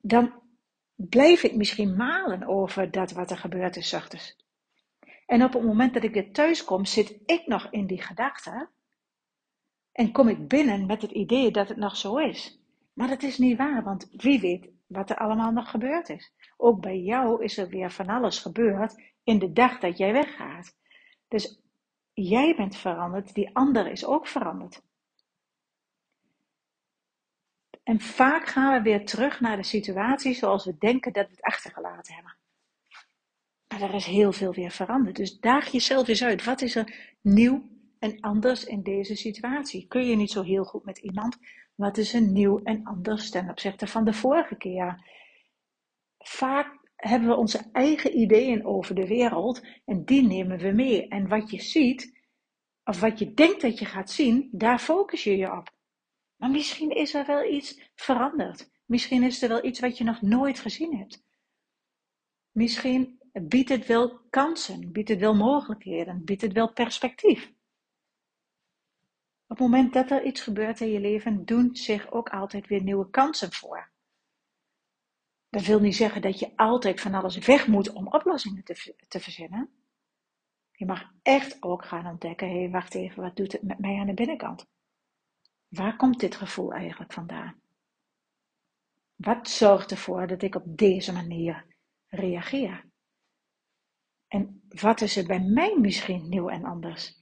dan 0.00 0.42
blijf 0.94 1.42
ik 1.42 1.56
misschien 1.56 1.96
malen 1.96 2.46
over 2.46 2.90
dat 2.90 3.12
wat 3.12 3.30
er 3.30 3.38
gebeurd 3.38 3.76
is, 3.76 3.88
zachtens. 3.88 4.36
En 5.26 5.44
op 5.44 5.52
het 5.52 5.62
moment 5.62 5.94
dat 5.94 6.02
ik 6.02 6.12
weer 6.12 6.32
thuis 6.32 6.64
kom, 6.64 6.84
zit 6.84 7.18
ik 7.26 7.46
nog 7.46 7.70
in 7.70 7.86
die 7.86 8.02
gedachte. 8.02 8.68
En 9.92 10.12
kom 10.12 10.28
ik 10.28 10.48
binnen 10.48 10.86
met 10.86 11.02
het 11.02 11.10
idee 11.10 11.50
dat 11.50 11.68
het 11.68 11.76
nog 11.76 11.96
zo 11.96 12.16
is. 12.16 12.60
Maar 12.92 13.08
dat 13.08 13.22
is 13.22 13.38
niet 13.38 13.56
waar, 13.56 13.82
want 13.82 14.08
wie 14.10 14.40
weet 14.40 14.68
wat 14.86 15.10
er 15.10 15.16
allemaal 15.16 15.52
nog 15.52 15.70
gebeurd 15.70 16.08
is. 16.08 16.32
Ook 16.56 16.80
bij 16.80 16.98
jou 16.98 17.44
is 17.44 17.58
er 17.58 17.68
weer 17.68 17.90
van 17.90 18.06
alles 18.06 18.38
gebeurd 18.38 19.02
in 19.24 19.38
de 19.38 19.52
dag 19.52 19.78
dat 19.78 19.98
jij 19.98 20.12
weggaat. 20.12 20.76
Dus 21.28 21.63
jij 22.14 22.54
bent 22.56 22.76
veranderd, 22.76 23.34
die 23.34 23.54
ander 23.54 23.86
is 23.86 24.04
ook 24.04 24.26
veranderd. 24.26 24.82
En 27.82 28.00
vaak 28.00 28.46
gaan 28.46 28.72
we 28.72 28.82
weer 28.82 29.06
terug 29.06 29.40
naar 29.40 29.56
de 29.56 29.62
situatie 29.62 30.34
zoals 30.34 30.64
we 30.64 30.76
denken 30.78 31.12
dat 31.12 31.26
we 31.26 31.30
het 31.30 31.42
achtergelaten 31.42 32.14
hebben. 32.14 32.36
Maar 33.68 33.80
er 33.80 33.94
is 33.94 34.06
heel 34.06 34.32
veel 34.32 34.52
weer 34.52 34.70
veranderd. 34.70 35.16
Dus 35.16 35.40
daag 35.40 35.68
jezelf 35.70 36.08
eens 36.08 36.24
uit. 36.24 36.44
Wat 36.44 36.62
is 36.62 36.74
er 36.74 37.16
nieuw 37.20 37.68
en 37.98 38.20
anders 38.20 38.64
in 38.64 38.82
deze 38.82 39.16
situatie? 39.16 39.86
Kun 39.88 40.06
je 40.06 40.16
niet 40.16 40.30
zo 40.30 40.42
heel 40.42 40.64
goed 40.64 40.84
met 40.84 40.98
iemand? 40.98 41.38
Wat 41.74 41.96
is 41.96 42.14
er 42.14 42.22
nieuw 42.22 42.60
en 42.62 42.84
anders 42.84 43.30
ten 43.30 43.48
opzichte 43.48 43.86
van 43.86 44.04
de 44.04 44.12
vorige 44.12 44.56
keer? 44.56 45.10
Vaak 46.18 46.83
hebben 47.08 47.28
we 47.28 47.36
onze 47.36 47.64
eigen 47.72 48.18
ideeën 48.18 48.64
over 48.64 48.94
de 48.94 49.06
wereld 49.06 49.66
en 49.84 50.04
die 50.04 50.22
nemen 50.22 50.58
we 50.58 50.70
mee. 50.70 51.08
En 51.08 51.28
wat 51.28 51.50
je 51.50 51.62
ziet, 51.62 52.22
of 52.84 53.00
wat 53.00 53.18
je 53.18 53.34
denkt 53.34 53.60
dat 53.60 53.78
je 53.78 53.84
gaat 53.84 54.10
zien, 54.10 54.48
daar 54.52 54.78
focus 54.78 55.24
je 55.24 55.36
je 55.36 55.52
op. 55.52 55.74
Maar 56.36 56.50
misschien 56.50 56.90
is 56.90 57.14
er 57.14 57.26
wel 57.26 57.44
iets 57.44 57.90
veranderd. 57.94 58.70
Misschien 58.84 59.22
is 59.22 59.42
er 59.42 59.48
wel 59.48 59.64
iets 59.64 59.80
wat 59.80 59.98
je 59.98 60.04
nog 60.04 60.22
nooit 60.22 60.58
gezien 60.58 60.96
hebt. 60.96 61.24
Misschien 62.50 63.18
biedt 63.32 63.68
het 63.68 63.86
wel 63.86 64.20
kansen, 64.30 64.92
biedt 64.92 65.08
het 65.08 65.20
wel 65.20 65.34
mogelijkheden, 65.34 66.24
biedt 66.24 66.42
het 66.42 66.52
wel 66.52 66.72
perspectief. 66.72 67.52
Op 69.46 69.58
het 69.58 69.58
moment 69.58 69.92
dat 69.92 70.10
er 70.10 70.24
iets 70.24 70.40
gebeurt 70.40 70.80
in 70.80 70.90
je 70.90 71.00
leven, 71.00 71.44
doen 71.44 71.76
zich 71.76 72.12
ook 72.12 72.28
altijd 72.28 72.66
weer 72.66 72.82
nieuwe 72.82 73.10
kansen 73.10 73.52
voor. 73.52 73.92
Dat 75.54 75.64
wil 75.64 75.80
niet 75.80 75.96
zeggen 75.96 76.22
dat 76.22 76.38
je 76.38 76.56
altijd 76.56 77.00
van 77.00 77.14
alles 77.14 77.38
weg 77.38 77.66
moet 77.66 77.92
om 77.92 78.06
oplossingen 78.06 78.64
te, 78.64 78.94
te 79.08 79.20
verzinnen. 79.20 79.70
Je 80.72 80.86
mag 80.86 81.12
echt 81.22 81.62
ook 81.62 81.84
gaan 81.84 82.06
ontdekken, 82.06 82.48
hé, 82.48 82.58
hey, 82.58 82.70
wacht 82.70 82.94
even, 82.94 83.22
wat 83.22 83.36
doet 83.36 83.52
het 83.52 83.62
met 83.62 83.78
mij 83.78 83.98
aan 83.98 84.06
de 84.06 84.14
binnenkant? 84.14 84.66
Waar 85.68 85.96
komt 85.96 86.20
dit 86.20 86.34
gevoel 86.34 86.72
eigenlijk 86.72 87.12
vandaan? 87.12 87.60
Wat 89.14 89.48
zorgt 89.48 89.90
ervoor 89.90 90.26
dat 90.26 90.42
ik 90.42 90.54
op 90.54 90.64
deze 90.66 91.12
manier 91.12 91.66
reageer? 92.06 92.84
En 94.28 94.62
wat 94.68 95.00
is 95.00 95.16
er 95.16 95.26
bij 95.26 95.40
mij 95.40 95.76
misschien 95.80 96.28
nieuw 96.28 96.48
en 96.48 96.64
anders? 96.64 97.20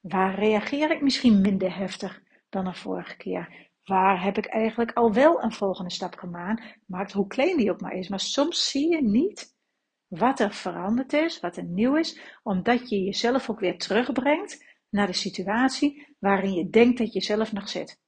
Waar 0.00 0.34
reageer 0.34 0.90
ik 0.90 1.02
misschien 1.02 1.40
minder 1.40 1.76
heftig 1.76 2.22
dan 2.48 2.64
de 2.64 2.74
vorige 2.74 3.16
keer? 3.16 3.65
Waar 3.86 4.22
heb 4.22 4.38
ik 4.38 4.46
eigenlijk 4.46 4.92
al 4.92 5.12
wel 5.12 5.42
een 5.42 5.52
volgende 5.52 5.90
stap 5.90 6.14
gemaakt, 6.14 7.12
hoe 7.12 7.26
klein 7.26 7.56
die 7.56 7.70
ook 7.70 7.80
maar 7.80 7.92
is. 7.92 8.08
Maar 8.08 8.20
soms 8.20 8.70
zie 8.70 8.90
je 8.90 9.02
niet 9.02 9.54
wat 10.06 10.40
er 10.40 10.52
veranderd 10.52 11.12
is, 11.12 11.40
wat 11.40 11.56
er 11.56 11.64
nieuw 11.64 11.96
is, 11.96 12.20
omdat 12.42 12.88
je 12.88 13.02
jezelf 13.02 13.50
ook 13.50 13.60
weer 13.60 13.78
terugbrengt 13.78 14.64
naar 14.90 15.06
de 15.06 15.12
situatie 15.12 16.16
waarin 16.18 16.52
je 16.52 16.68
denkt 16.68 16.98
dat 16.98 17.12
je 17.12 17.20
zelf 17.20 17.52
nog 17.52 17.68
zit. 17.68 18.00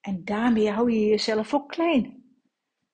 En 0.00 0.24
daarmee 0.24 0.70
hou 0.70 0.92
je 0.92 1.06
jezelf 1.06 1.54
ook 1.54 1.68
klein. 1.68 2.24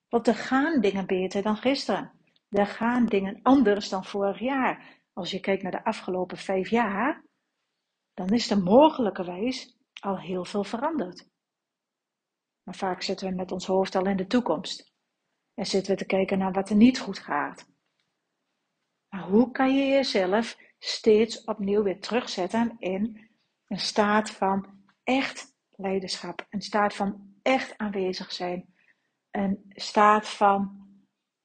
Want 0.09 0.27
er 0.27 0.35
gaan 0.35 0.81
dingen 0.81 1.07
beter 1.07 1.43
dan 1.43 1.57
gisteren. 1.57 2.13
Er 2.49 2.67
gaan 2.67 3.07
dingen 3.07 3.41
anders 3.43 3.89
dan 3.89 4.05
vorig 4.05 4.39
jaar. 4.39 5.03
Als 5.13 5.31
je 5.31 5.41
kijkt 5.41 5.63
naar 5.63 5.73
de 5.73 5.85
afgelopen 5.85 6.39
vijf 6.39 6.71
jaar, 6.71 7.25
dan 8.15 8.29
is 8.29 8.51
er 8.51 8.63
mogelijkerwijs 8.63 9.77
al 10.01 10.19
heel 10.19 10.45
veel 10.45 10.65
veranderd. 10.65 11.33
Maar 12.65 12.75
vaak 12.75 13.03
zitten 13.03 13.29
we 13.29 13.35
met 13.35 13.53
ons 13.53 13.67
hoofd 13.67 13.95
al 13.95 14.07
in 14.07 14.17
de 14.17 14.27
toekomst. 14.27 14.93
En 15.55 15.67
zitten 15.67 15.93
we 15.93 15.99
te 15.99 16.07
kijken 16.07 16.39
naar 16.39 16.53
wat 16.53 16.71
er 16.71 16.77
niet 16.77 16.99
goed 16.99 17.19
gaat. 17.19 17.67
Maar 19.09 19.23
hoe 19.23 19.51
kan 19.51 19.77
je 19.77 19.87
jezelf 19.87 20.57
steeds 20.79 21.45
opnieuw 21.45 21.83
weer 21.83 22.01
terugzetten 22.01 22.77
in 22.79 23.31
een 23.67 23.79
staat 23.79 24.31
van 24.31 24.85
echt 25.03 25.55
leiderschap, 25.71 26.47
een 26.51 26.63
staat 26.63 26.95
van 26.95 27.35
echt 27.43 27.79
aanwezig 27.79 28.33
zijn, 28.33 28.75
een 29.31 29.65
staat 29.69 30.29
van, 30.29 30.87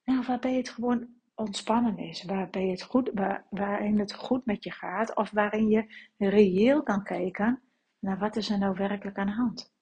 nou, 0.04 0.26
waarbij 0.26 0.56
het 0.56 0.70
gewoon 0.70 1.08
ontspannen 1.36 1.98
is, 1.98 2.24
waarbij 2.24 2.68
het 2.68 2.82
goed, 2.82 3.12
waar, 3.14 3.46
waarin 3.50 4.00
het 4.00 4.14
goed 4.14 4.46
met 4.46 4.64
je 4.64 4.72
gaat, 4.72 5.16
of 5.16 5.32
waarin 5.32 5.70
je 5.70 5.86
reëel 6.18 6.84
kan 6.84 7.04
kijken 7.04 7.62
naar 8.00 8.20
wat 8.20 8.36
is 8.36 8.50
er 8.50 8.58
nou 8.58 8.76
werkelijk 8.76 9.18
aan 9.18 9.26
de 9.26 9.34
hand. 9.34 9.74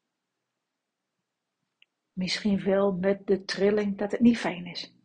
Misschien 2.18 2.64
wel 2.64 2.92
met 2.92 3.28
de 3.28 3.44
trilling 3.44 3.98
dat 3.98 4.12
het 4.12 4.20
niet 4.20 4.38
fijn 4.38 4.66
is. 4.66 4.96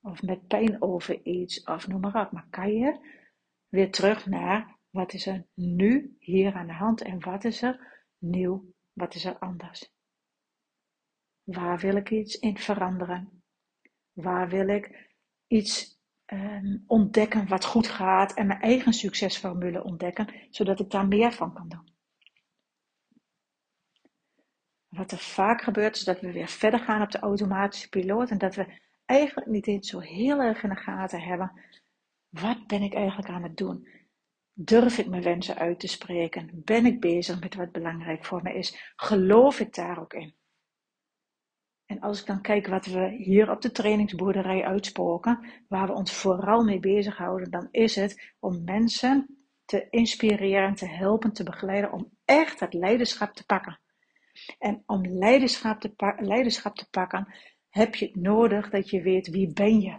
Of 0.00 0.22
met 0.22 0.46
pijn 0.46 0.82
over 0.82 1.24
iets, 1.24 1.62
of 1.64 1.86
noem 1.86 2.00
maar 2.00 2.26
op. 2.26 2.32
Maar 2.32 2.46
kan 2.50 2.72
je 2.72 2.98
weer 3.68 3.90
terug 3.90 4.26
naar 4.26 4.76
wat 4.90 5.12
is 5.12 5.26
er 5.26 5.46
nu 5.54 6.16
hier 6.18 6.54
aan 6.54 6.66
de 6.66 6.72
hand 6.72 7.02
en 7.02 7.20
wat 7.20 7.44
is 7.44 7.62
er 7.62 8.04
nieuw, 8.18 8.72
wat 8.92 9.14
is 9.14 9.24
er 9.24 9.38
anders. 9.38 9.92
Waar 11.42 11.78
wil 11.78 11.96
ik 11.96 12.10
iets 12.10 12.38
in 12.38 12.58
veranderen? 12.58 13.42
Waar 14.12 14.48
wil 14.48 14.68
ik 14.68 15.14
iets 15.46 16.00
um, 16.26 16.84
ontdekken 16.86 17.48
wat 17.48 17.64
goed 17.64 17.86
gaat 17.88 18.34
en 18.34 18.46
mijn 18.46 18.60
eigen 18.60 18.92
succesformule 18.92 19.84
ontdekken, 19.84 20.46
zodat 20.50 20.80
ik 20.80 20.90
daar 20.90 21.08
meer 21.08 21.32
van 21.32 21.52
kan 21.52 21.68
doen? 21.68 21.95
Wat 24.96 25.12
er 25.12 25.18
vaak 25.18 25.62
gebeurt 25.62 25.96
is 25.96 26.04
dat 26.04 26.20
we 26.20 26.32
weer 26.32 26.48
verder 26.48 26.80
gaan 26.80 27.02
op 27.02 27.10
de 27.10 27.18
automatische 27.18 27.88
piloot 27.88 28.30
en 28.30 28.38
dat 28.38 28.54
we 28.54 28.66
eigenlijk 29.04 29.48
niet 29.48 29.66
eens 29.66 29.88
zo 29.88 29.98
heel 29.98 30.40
erg 30.40 30.62
in 30.62 30.68
de 30.68 30.76
gaten 30.76 31.20
hebben. 31.20 31.52
Wat 32.28 32.66
ben 32.66 32.82
ik 32.82 32.94
eigenlijk 32.94 33.28
aan 33.28 33.42
het 33.42 33.56
doen? 33.56 33.88
Durf 34.52 34.98
ik 34.98 35.06
mijn 35.06 35.22
wensen 35.22 35.56
uit 35.56 35.80
te 35.80 35.86
spreken? 35.86 36.50
Ben 36.52 36.86
ik 36.86 37.00
bezig 37.00 37.40
met 37.40 37.54
wat 37.54 37.72
belangrijk 37.72 38.24
voor 38.24 38.42
me 38.42 38.54
is? 38.54 38.92
Geloof 38.96 39.60
ik 39.60 39.74
daar 39.74 40.00
ook 40.00 40.14
in? 40.14 40.34
En 41.86 42.00
als 42.00 42.20
ik 42.20 42.26
dan 42.26 42.40
kijk 42.40 42.66
wat 42.66 42.86
we 42.86 43.08
hier 43.08 43.50
op 43.50 43.62
de 43.62 43.72
trainingsboerderij 43.72 44.64
uitspoken, 44.64 45.46
waar 45.68 45.86
we 45.86 45.92
ons 45.92 46.12
vooral 46.12 46.64
mee 46.64 46.80
bezighouden, 46.80 47.50
dan 47.50 47.68
is 47.70 47.94
het 47.94 48.34
om 48.38 48.64
mensen 48.64 49.46
te 49.64 49.86
inspireren, 49.90 50.74
te 50.74 50.88
helpen, 50.88 51.32
te 51.32 51.44
begeleiden 51.44 51.92
om 51.92 52.10
echt 52.24 52.60
het 52.60 52.74
leiderschap 52.74 53.32
te 53.32 53.46
pakken. 53.46 53.80
En 54.58 54.82
om 54.86 55.06
leiderschap 55.06 55.80
te, 55.80 56.14
leiderschap 56.18 56.76
te 56.76 56.90
pakken, 56.90 57.34
heb 57.68 57.94
je 57.94 58.06
het 58.06 58.16
nodig 58.16 58.70
dat 58.70 58.90
je 58.90 59.02
weet 59.02 59.28
wie 59.28 59.52
ben 59.52 59.80
je. 59.80 59.98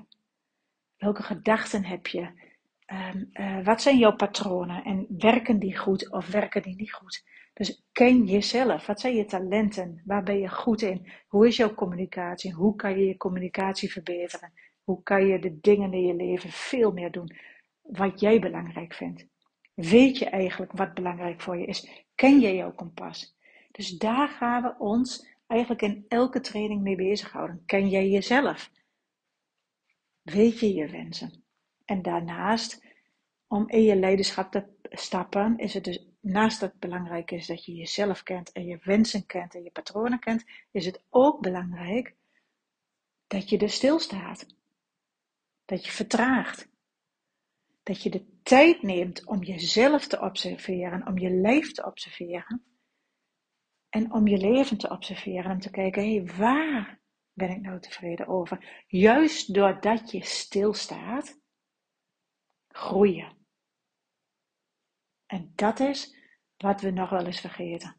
Welke 0.97 1.23
gedachten 1.23 1.85
heb 1.85 2.07
je? 2.07 2.45
Um, 2.87 3.29
uh, 3.33 3.65
wat 3.65 3.81
zijn 3.81 3.97
jouw 3.97 4.15
patronen? 4.15 4.83
En 4.83 5.05
werken 5.17 5.59
die 5.59 5.77
goed 5.77 6.11
of 6.11 6.27
werken 6.27 6.61
die 6.61 6.75
niet 6.75 6.93
goed? 6.93 7.23
Dus 7.53 7.83
ken 7.91 8.25
jezelf. 8.25 8.85
Wat 8.85 8.99
zijn 8.99 9.15
je 9.15 9.25
talenten? 9.25 10.01
Waar 10.05 10.23
ben 10.23 10.39
je 10.39 10.49
goed 10.49 10.81
in? 10.81 11.11
Hoe 11.27 11.47
is 11.47 11.57
jouw 11.57 11.73
communicatie? 11.73 12.53
Hoe 12.53 12.75
kan 12.75 12.99
je 12.99 13.05
je 13.05 13.17
communicatie 13.17 13.91
verbeteren? 13.91 14.53
Hoe 14.83 15.03
kan 15.03 15.27
je 15.27 15.39
de 15.39 15.59
dingen 15.59 15.93
in 15.93 16.05
je 16.05 16.15
leven 16.15 16.49
veel 16.49 16.91
meer 16.91 17.11
doen 17.11 17.35
wat 17.81 18.19
jij 18.19 18.39
belangrijk 18.39 18.93
vindt? 18.93 19.25
Weet 19.73 20.17
je 20.17 20.25
eigenlijk 20.25 20.71
wat 20.71 20.93
belangrijk 20.93 21.41
voor 21.41 21.57
je 21.57 21.65
is? 21.65 22.05
Ken 22.15 22.39
je 22.39 22.55
jouw 22.55 22.73
kompas? 22.73 23.36
Dus 23.77 23.89
daar 23.97 24.27
gaan 24.27 24.61
we 24.61 24.75
ons 24.77 25.27
eigenlijk 25.47 25.81
in 25.81 26.05
elke 26.07 26.39
training 26.39 26.81
mee 26.81 26.95
bezighouden. 26.95 27.63
Ken 27.65 27.89
jij 27.89 28.09
jezelf? 28.09 28.71
Weet 30.21 30.59
je 30.59 30.73
je 30.73 30.87
wensen? 30.87 31.43
En 31.85 32.01
daarnaast, 32.01 32.85
om 33.47 33.69
in 33.69 33.83
je 33.83 33.95
leiderschap 33.95 34.51
te 34.51 34.65
stappen, 34.89 35.57
is 35.57 35.73
het 35.73 35.83
dus 35.83 36.07
naast 36.19 36.59
dat 36.59 36.71
het 36.71 36.79
belangrijk 36.79 37.31
is 37.31 37.47
dat 37.47 37.65
je 37.65 37.73
jezelf 37.73 38.23
kent 38.23 38.51
en 38.51 38.65
je 38.65 38.79
wensen 38.83 39.25
kent 39.25 39.55
en 39.55 39.63
je 39.63 39.71
patronen 39.71 40.19
kent, 40.19 40.45
is 40.71 40.85
het 40.85 41.03
ook 41.09 41.41
belangrijk 41.41 42.15
dat 43.27 43.49
je 43.49 43.57
er 43.57 43.69
stilstaat. 43.69 44.45
Dat 45.65 45.85
je 45.85 45.91
vertraagt. 45.91 46.69
Dat 47.83 48.03
je 48.03 48.09
de 48.09 48.25
tijd 48.43 48.81
neemt 48.81 49.25
om 49.25 49.43
jezelf 49.43 50.07
te 50.07 50.21
observeren, 50.21 51.07
om 51.07 51.17
je 51.17 51.29
lijf 51.29 51.71
te 51.71 51.85
observeren. 51.85 52.76
En 53.89 54.11
om 54.11 54.27
je 54.27 54.37
leven 54.37 54.77
te 54.77 54.89
observeren 54.89 55.51
en 55.51 55.59
te 55.59 55.69
kijken, 55.69 56.01
hey, 56.01 56.25
waar 56.37 56.99
ben 57.33 57.49
ik 57.49 57.61
nou 57.61 57.79
tevreden 57.79 58.27
over? 58.27 58.83
Juist 58.87 59.53
doordat 59.53 60.11
je 60.11 60.23
stilstaat, 60.23 61.39
groeien. 62.67 63.35
En 65.25 65.51
dat 65.55 65.79
is 65.79 66.15
wat 66.57 66.81
we 66.81 66.89
nog 66.89 67.09
wel 67.09 67.25
eens 67.25 67.39
vergeten. 67.39 67.95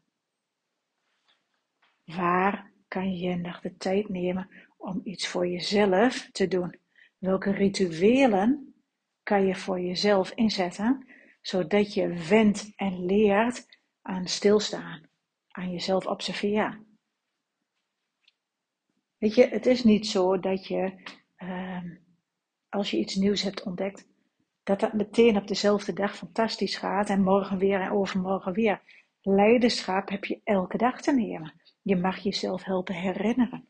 Waar 2.05 2.71
kan 2.87 3.17
je 3.17 3.35
nog 3.35 3.61
de 3.61 3.75
tijd 3.77 4.09
nemen 4.09 4.49
om 4.77 5.01
iets 5.03 5.27
voor 5.27 5.47
jezelf 5.47 6.29
te 6.31 6.47
doen? 6.47 6.79
Welke 7.17 7.51
rituelen 7.51 8.73
kan 9.23 9.45
je 9.45 9.55
voor 9.55 9.79
jezelf 9.79 10.31
inzetten, 10.31 11.07
zodat 11.41 11.93
je 11.93 12.27
wendt 12.27 12.71
en 12.75 13.05
leert 13.05 13.79
aan 14.01 14.27
stilstaan? 14.27 15.08
Aan 15.59 15.71
jezelf 15.71 16.05
observeren. 16.05 16.87
Weet 19.17 19.35
je, 19.35 19.47
het 19.47 19.65
is 19.65 19.83
niet 19.83 20.07
zo 20.07 20.39
dat 20.39 20.67
je, 20.67 21.11
uh, 21.37 21.83
als 22.69 22.91
je 22.91 22.97
iets 22.97 23.15
nieuws 23.15 23.41
hebt 23.41 23.63
ontdekt, 23.63 24.07
dat 24.63 24.79
dat 24.79 24.93
meteen 24.93 25.37
op 25.37 25.47
dezelfde 25.47 25.93
dag 25.93 26.15
fantastisch 26.15 26.75
gaat 26.75 27.09
en 27.09 27.23
morgen 27.23 27.57
weer 27.57 27.81
en 27.81 27.91
overmorgen 27.91 28.53
weer. 28.53 28.81
Leiderschap 29.21 30.09
heb 30.09 30.25
je 30.25 30.41
elke 30.43 30.77
dag 30.77 31.01
te 31.01 31.13
nemen. 31.13 31.53
Je 31.81 31.95
mag 31.95 32.17
jezelf 32.17 32.63
helpen 32.63 32.95
herinneren. 32.95 33.67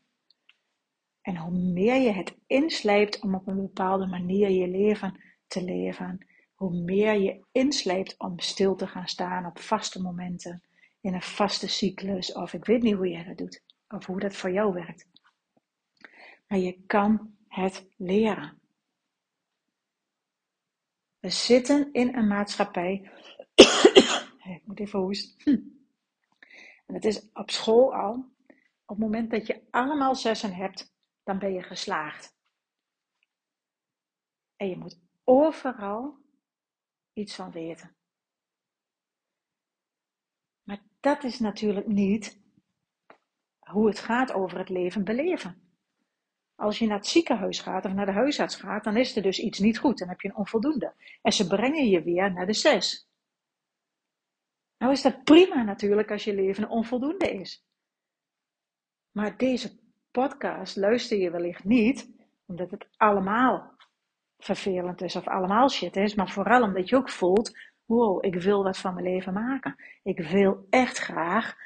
En 1.20 1.36
hoe 1.36 1.58
meer 1.58 2.00
je 2.00 2.10
het 2.10 2.36
inslijpt 2.46 3.20
om 3.20 3.34
op 3.34 3.46
een 3.46 3.60
bepaalde 3.60 4.06
manier 4.06 4.50
je 4.50 4.68
leven 4.68 5.20
te 5.46 5.64
leven, 5.64 6.26
hoe 6.54 6.82
meer 6.82 7.14
je 7.14 7.44
inslijpt 7.52 8.14
om 8.18 8.38
stil 8.38 8.74
te 8.74 8.86
gaan 8.86 9.08
staan 9.08 9.46
op 9.46 9.58
vaste 9.58 10.02
momenten, 10.02 10.62
in 11.00 11.14
een 11.14 11.22
vaste 11.22 11.68
cyclus, 11.68 12.32
of 12.32 12.52
ik 12.52 12.64
weet 12.64 12.82
niet 12.82 12.94
hoe 12.94 13.08
je 13.08 13.24
dat 13.24 13.38
doet, 13.38 13.62
of 13.88 14.06
hoe 14.06 14.20
dat 14.20 14.36
voor 14.36 14.50
jou 14.50 14.72
werkt. 14.72 15.08
Maar 16.46 16.58
je 16.58 16.84
kan 16.86 17.36
het 17.48 17.86
leren. 17.96 18.60
We 21.18 21.30
zitten 21.30 21.92
in 21.92 22.14
een 22.14 22.26
maatschappij. 22.26 23.10
ik 24.54 24.62
moet 24.64 24.80
even 24.80 24.98
hoesten. 24.98 25.74
En 26.86 26.96
het 26.96 27.04
is 27.04 27.30
op 27.32 27.50
school 27.50 27.94
al. 27.94 28.12
Op 28.84 28.96
het 28.96 28.98
moment 28.98 29.30
dat 29.30 29.46
je 29.46 29.66
allemaal 29.70 30.14
zessen 30.14 30.54
hebt, 30.54 30.94
dan 31.22 31.38
ben 31.38 31.52
je 31.52 31.62
geslaagd. 31.62 32.36
En 34.56 34.68
je 34.68 34.76
moet 34.76 35.00
overal 35.24 36.18
iets 37.12 37.34
van 37.34 37.50
weten. 37.50 37.96
Maar 40.62 40.82
dat 41.00 41.24
is 41.24 41.38
natuurlijk 41.38 41.86
niet 41.86 42.40
hoe 43.58 43.86
het 43.86 43.98
gaat 43.98 44.32
over 44.32 44.58
het 44.58 44.68
leven 44.68 45.04
beleven. 45.04 45.62
Als 46.54 46.78
je 46.78 46.86
naar 46.86 46.96
het 46.96 47.06
ziekenhuis 47.06 47.60
gaat 47.60 47.84
of 47.84 47.92
naar 47.92 48.06
de 48.06 48.12
huisarts 48.12 48.56
gaat, 48.56 48.84
dan 48.84 48.96
is 48.96 49.16
er 49.16 49.22
dus 49.22 49.38
iets 49.38 49.58
niet 49.58 49.78
goed. 49.78 49.98
Dan 49.98 50.08
heb 50.08 50.20
je 50.20 50.28
een 50.28 50.36
onvoldoende. 50.36 50.94
En 51.22 51.32
ze 51.32 51.46
brengen 51.46 51.88
je 51.88 52.02
weer 52.02 52.32
naar 52.32 52.46
de 52.46 52.54
zes. 52.54 53.08
Nou 54.78 54.92
is 54.92 55.02
dat 55.02 55.24
prima 55.24 55.62
natuurlijk 55.62 56.10
als 56.10 56.24
je 56.24 56.34
leven 56.34 56.68
onvoldoende 56.68 57.30
is. 57.30 57.64
Maar 59.10 59.36
deze 59.36 59.78
podcast 60.10 60.76
luister 60.76 61.18
je 61.18 61.30
wellicht 61.30 61.64
niet 61.64 62.10
omdat 62.46 62.70
het 62.70 62.88
allemaal 62.96 63.74
vervelend 64.38 65.00
is 65.00 65.16
of 65.16 65.28
allemaal 65.28 65.68
shit 65.68 65.96
is, 65.96 66.14
maar 66.14 66.30
vooral 66.30 66.62
omdat 66.62 66.88
je 66.88 66.96
ook 66.96 67.10
voelt, 67.10 67.58
wow, 67.90 68.24
ik 68.24 68.34
wil 68.34 68.62
wat 68.62 68.78
van 68.78 68.94
mijn 68.94 69.06
leven 69.06 69.32
maken. 69.32 69.76
Ik 70.02 70.18
wil 70.18 70.66
echt 70.70 70.98
graag 70.98 71.56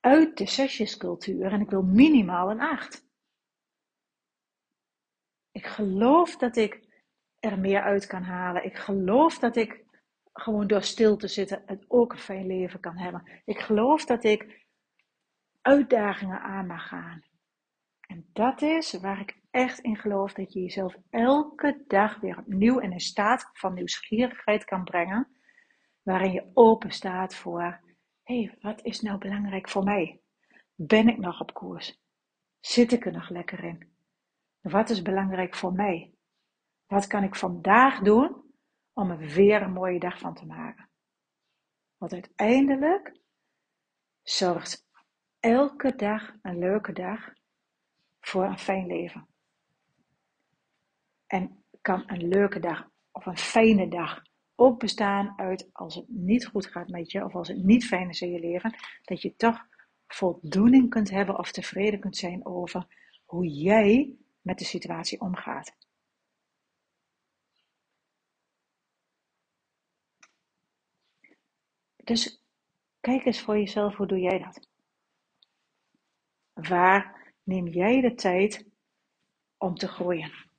uit 0.00 0.36
de 0.36 0.46
zesjescultuur 0.46 1.52
en 1.52 1.60
ik 1.60 1.70
wil 1.70 1.82
minimaal 1.82 2.50
een 2.50 2.60
acht. 2.60 3.06
Ik 5.52 5.66
geloof 5.66 6.36
dat 6.36 6.56
ik 6.56 6.80
er 7.38 7.58
meer 7.58 7.82
uit 7.82 8.06
kan 8.06 8.22
halen. 8.22 8.64
Ik 8.64 8.76
geloof 8.76 9.38
dat 9.38 9.56
ik 9.56 9.84
gewoon 10.32 10.66
door 10.66 10.82
stil 10.82 11.16
te 11.16 11.28
zitten 11.28 11.62
het 11.66 11.84
ook 11.88 12.12
een 12.12 12.18
fijn 12.18 12.46
leven 12.46 12.80
kan 12.80 12.96
hebben. 12.96 13.42
Ik 13.44 13.58
geloof 13.58 14.04
dat 14.04 14.24
ik 14.24 14.66
uitdagingen 15.60 16.40
aan 16.40 16.66
mag 16.66 16.88
gaan. 16.88 17.22
En 18.00 18.28
dat 18.32 18.62
is 18.62 18.92
waar 18.92 19.20
ik 19.20 19.43
echt 19.54 19.78
in 19.78 19.96
geloof 19.96 20.32
dat 20.32 20.52
je 20.52 20.60
jezelf 20.60 20.96
elke 21.10 21.84
dag 21.86 22.20
weer 22.20 22.38
opnieuw 22.38 22.78
in 22.78 22.92
een 22.92 23.00
staat 23.00 23.50
van 23.52 23.74
nieuwsgierigheid 23.74 24.64
kan 24.64 24.84
brengen, 24.84 25.28
waarin 26.02 26.32
je 26.32 26.50
open 26.54 26.90
staat 26.90 27.34
voor, 27.34 27.80
hé, 28.22 28.42
hey, 28.42 28.56
wat 28.60 28.84
is 28.84 29.00
nou 29.00 29.18
belangrijk 29.18 29.68
voor 29.68 29.84
mij? 29.84 30.20
Ben 30.74 31.08
ik 31.08 31.18
nog 31.18 31.40
op 31.40 31.54
koers? 31.54 32.00
Zit 32.60 32.92
ik 32.92 33.06
er 33.06 33.12
nog 33.12 33.28
lekker 33.28 33.64
in? 33.64 33.92
Wat 34.60 34.90
is 34.90 35.02
belangrijk 35.02 35.54
voor 35.54 35.72
mij? 35.72 36.14
Wat 36.86 37.06
kan 37.06 37.22
ik 37.22 37.34
vandaag 37.34 38.00
doen 38.00 38.54
om 38.92 39.10
er 39.10 39.18
weer 39.18 39.62
een 39.62 39.72
mooie 39.72 39.98
dag 39.98 40.18
van 40.18 40.34
te 40.34 40.46
maken? 40.46 40.90
Want 41.96 42.12
uiteindelijk 42.12 43.20
zorgt 44.22 44.88
elke 45.40 45.94
dag 45.96 46.34
een 46.42 46.58
leuke 46.58 46.92
dag 46.92 47.32
voor 48.20 48.44
een 48.44 48.58
fijn 48.58 48.86
leven. 48.86 49.33
En 51.34 51.64
kan 51.80 52.02
een 52.06 52.28
leuke 52.28 52.58
dag 52.58 52.90
of 53.12 53.26
een 53.26 53.38
fijne 53.38 53.88
dag 53.88 54.22
ook 54.54 54.78
bestaan 54.78 55.38
uit 55.38 55.68
als 55.72 55.94
het 55.94 56.08
niet 56.08 56.46
goed 56.46 56.66
gaat 56.66 56.88
met 56.88 57.10
je 57.10 57.24
of 57.24 57.34
als 57.34 57.48
het 57.48 57.64
niet 57.64 57.86
fijn 57.86 58.08
is 58.08 58.20
in 58.20 58.30
je 58.30 58.40
leven, 58.40 58.76
dat 59.02 59.22
je 59.22 59.36
toch 59.36 59.66
voldoening 60.06 60.90
kunt 60.90 61.10
hebben 61.10 61.38
of 61.38 61.52
tevreden 61.52 62.00
kunt 62.00 62.16
zijn 62.16 62.46
over 62.46 62.86
hoe 63.24 63.48
jij 63.48 64.16
met 64.40 64.58
de 64.58 64.64
situatie 64.64 65.20
omgaat. 65.20 65.76
Dus 72.04 72.44
kijk 73.00 73.24
eens 73.24 73.40
voor 73.40 73.58
jezelf, 73.58 73.96
hoe 73.96 74.06
doe 74.06 74.20
jij 74.20 74.38
dat? 74.38 74.68
Waar 76.52 77.32
neem 77.42 77.66
jij 77.66 78.00
de 78.00 78.14
tijd 78.14 78.66
om 79.56 79.74
te 79.74 79.88
groeien? 79.88 80.52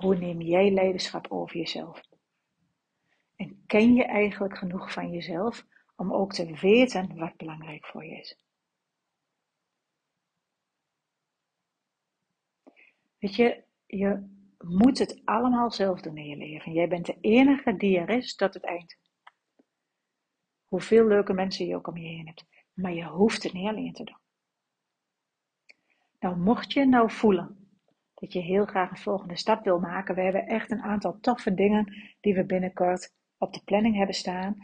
Hoe 0.00 0.16
neem 0.16 0.40
jij 0.40 0.70
leiderschap 0.70 1.26
over 1.30 1.56
jezelf? 1.56 2.00
En 3.36 3.64
ken 3.66 3.94
je 3.94 4.04
eigenlijk 4.04 4.58
genoeg 4.58 4.92
van 4.92 5.10
jezelf 5.10 5.66
om 5.96 6.12
ook 6.12 6.32
te 6.32 6.58
weten 6.60 7.16
wat 7.16 7.36
belangrijk 7.36 7.86
voor 7.86 8.04
je 8.04 8.18
is? 8.18 8.38
Weet 13.18 13.34
je, 13.34 13.64
je 13.86 14.28
moet 14.58 14.98
het 14.98 15.20
allemaal 15.24 15.70
zelf 15.70 16.00
doen 16.00 16.16
in 16.16 16.28
je 16.28 16.36
leven. 16.36 16.72
Jij 16.72 16.88
bent 16.88 17.06
de 17.06 17.18
enige 17.20 17.76
die 17.76 17.98
er 17.98 18.08
is 18.08 18.34
tot 18.34 18.54
het 18.54 18.64
eind. 18.64 18.96
Hoeveel 20.68 21.06
leuke 21.06 21.32
mensen 21.32 21.66
je 21.66 21.76
ook 21.76 21.86
om 21.86 21.96
je 21.96 22.08
heen 22.08 22.26
hebt. 22.26 22.44
Maar 22.72 22.92
je 22.92 23.04
hoeft 23.04 23.42
het 23.42 23.52
niet 23.52 23.68
alleen 23.68 23.92
te 23.92 24.04
doen. 24.04 24.18
Nou, 26.18 26.36
mocht 26.36 26.72
je 26.72 26.86
nou 26.86 27.10
voelen 27.10 27.59
dat 28.20 28.32
je 28.32 28.40
heel 28.40 28.64
graag 28.64 28.90
een 28.90 28.96
volgende 28.96 29.36
stap 29.36 29.64
wil 29.64 29.78
maken. 29.78 30.14
We 30.14 30.20
hebben 30.20 30.46
echt 30.46 30.70
een 30.70 30.82
aantal 30.82 31.18
toffe 31.20 31.54
dingen 31.54 31.94
die 32.20 32.34
we 32.34 32.44
binnenkort 32.44 33.14
op 33.38 33.52
de 33.52 33.60
planning 33.64 33.96
hebben 33.96 34.14
staan. 34.14 34.56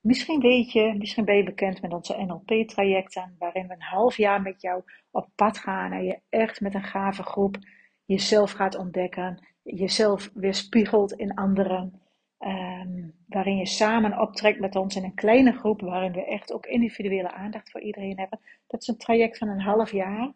Misschien 0.00 0.40
weet 0.40 0.72
je, 0.72 0.94
misschien 0.98 1.24
ben 1.24 1.36
je 1.36 1.44
bekend 1.44 1.82
met 1.82 1.92
onze 1.92 2.16
NLP-trajecten, 2.16 3.36
waarin 3.38 3.66
we 3.66 3.74
een 3.74 3.82
half 3.82 4.16
jaar 4.16 4.42
met 4.42 4.60
jou 4.60 4.82
op 5.10 5.28
pad 5.34 5.58
gaan 5.58 5.92
en 5.92 6.04
je 6.04 6.20
echt 6.28 6.60
met 6.60 6.74
een 6.74 6.82
gave 6.82 7.22
groep 7.22 7.58
jezelf 8.04 8.50
gaat 8.50 8.76
ontdekken, 8.76 9.46
jezelf 9.62 10.30
weer 10.34 10.54
spiegelt 10.54 11.12
in 11.12 11.34
anderen, 11.34 12.00
ehm, 12.38 13.08
waarin 13.28 13.56
je 13.56 13.66
samen 13.66 14.20
optrekt 14.20 14.60
met 14.60 14.76
ons 14.76 14.96
in 14.96 15.04
een 15.04 15.14
kleine 15.14 15.52
groep, 15.52 15.80
waarin 15.80 16.12
we 16.12 16.24
echt 16.24 16.52
ook 16.52 16.66
individuele 16.66 17.32
aandacht 17.32 17.70
voor 17.70 17.80
iedereen 17.80 18.18
hebben. 18.18 18.40
Dat 18.66 18.80
is 18.80 18.88
een 18.88 18.96
traject 18.96 19.38
van 19.38 19.48
een 19.48 19.60
half 19.60 19.92
jaar. 19.92 20.32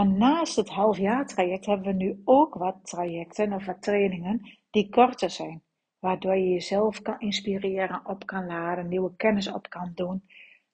Maar 0.00 0.08
naast 0.08 0.56
het 0.56 0.68
halfjaartraject 0.68 1.66
hebben 1.66 1.86
we 1.86 2.04
nu 2.04 2.20
ook 2.24 2.54
wat 2.54 2.76
trajecten 2.82 3.52
of 3.52 3.66
wat 3.66 3.82
trainingen 3.82 4.58
die 4.70 4.88
korter 4.88 5.30
zijn. 5.30 5.62
Waardoor 5.98 6.36
je 6.36 6.48
jezelf 6.48 7.02
kan 7.02 7.20
inspireren, 7.20 8.06
op 8.06 8.26
kan 8.26 8.46
laden, 8.46 8.88
nieuwe 8.88 9.16
kennis 9.16 9.52
op 9.52 9.68
kan 9.68 9.92
doen, 9.94 10.24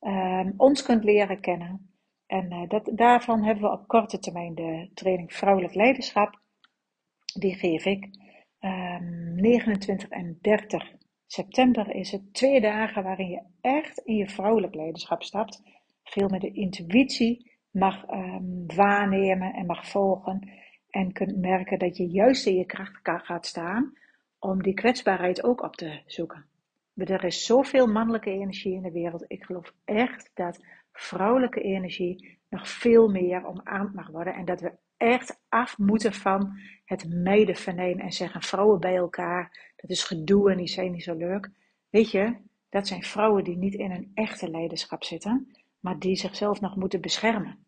um, 0.01 0.55
ons 0.57 0.83
kunt 0.83 1.05
leren 1.05 1.41
kennen. 1.41 1.91
En 2.27 2.53
uh, 2.53 2.69
dat, 2.69 2.91
daarvan 2.95 3.43
hebben 3.43 3.65
we 3.65 3.71
op 3.71 3.89
korte 3.89 4.19
termijn 4.19 4.55
de 4.55 4.91
training 4.95 5.33
Vrouwelijk 5.33 5.75
Leiderschap. 5.75 6.41
Die 7.39 7.55
geef 7.55 7.85
ik. 7.85 8.05
Um, 8.05 8.71
ehm, 8.71 9.35
29 9.35 10.09
en 10.09 10.39
30 10.41 10.93
september 11.27 11.95
is 11.95 12.11
het 12.11 12.35
twee 12.35 12.61
dagen 12.61 13.03
waarin 13.03 13.29
je 13.29 13.43
echt 13.61 13.99
in 13.99 14.17
je 14.17 14.29
vrouwelijk 14.29 14.75
leiderschap 14.75 15.23
stapt. 15.23 15.63
Veel 16.03 16.29
met 16.29 16.41
de 16.41 16.53
intuïtie 16.53 17.55
mag 17.79 18.11
um, 18.11 18.65
waarnemen 18.67 19.55
en 19.55 19.67
mag 19.67 19.89
volgen. 19.89 20.51
En 20.91 21.13
kunt 21.13 21.37
merken 21.37 21.79
dat 21.79 21.97
je 21.97 22.07
juist 22.07 22.47
in 22.47 22.55
je 22.55 22.65
kracht 22.65 22.99
gaat 23.03 23.47
staan 23.47 23.93
om 24.39 24.63
die 24.63 24.75
kwetsbaarheid 24.75 25.45
ook 25.45 25.63
op 25.63 25.77
te 25.77 26.01
zoeken. 26.07 26.45
Er 26.95 27.25
is 27.25 27.45
zoveel 27.45 27.87
mannelijke 27.87 28.31
energie 28.31 28.75
in 28.75 28.83
de 28.83 28.91
wereld. 28.91 29.25
Ik 29.27 29.45
geloof 29.45 29.73
echt 29.85 30.31
dat 30.35 30.65
vrouwelijke 30.93 31.61
energie 31.61 32.39
nog 32.49 32.69
veel 32.69 33.09
meer 33.09 33.47
omarmd 33.47 33.95
mag 33.95 34.09
worden. 34.09 34.35
En 34.35 34.45
dat 34.45 34.61
we 34.61 34.73
echt 34.97 35.41
af 35.49 35.79
moeten 35.79 36.13
van 36.13 36.59
het 36.85 37.09
meidenveneen 37.09 38.01
en 38.01 38.13
zeggen 38.13 38.43
vrouwen 38.43 38.81
bij 38.81 38.97
elkaar. 38.97 39.73
Dat 39.77 39.91
is 39.91 40.05
gedoe 40.05 40.51
en 40.51 40.57
die 40.57 40.69
zijn 40.69 40.93
niet 40.93 41.03
zo 41.03 41.15
leuk. 41.15 41.51
Weet 41.91 42.11
je, 42.11 42.37
dat 42.69 42.87
zijn 42.87 43.03
vrouwen 43.03 43.45
die 43.45 43.57
niet 43.57 43.75
in 43.75 43.91
een 43.91 44.11
echte 44.15 44.51
leiderschap 44.51 45.05
zitten, 45.05 45.57
maar 45.81 45.99
die 45.99 46.17
zichzelf 46.17 46.61
nog 46.61 46.77
moeten 46.77 47.01
beschermen. 47.01 47.66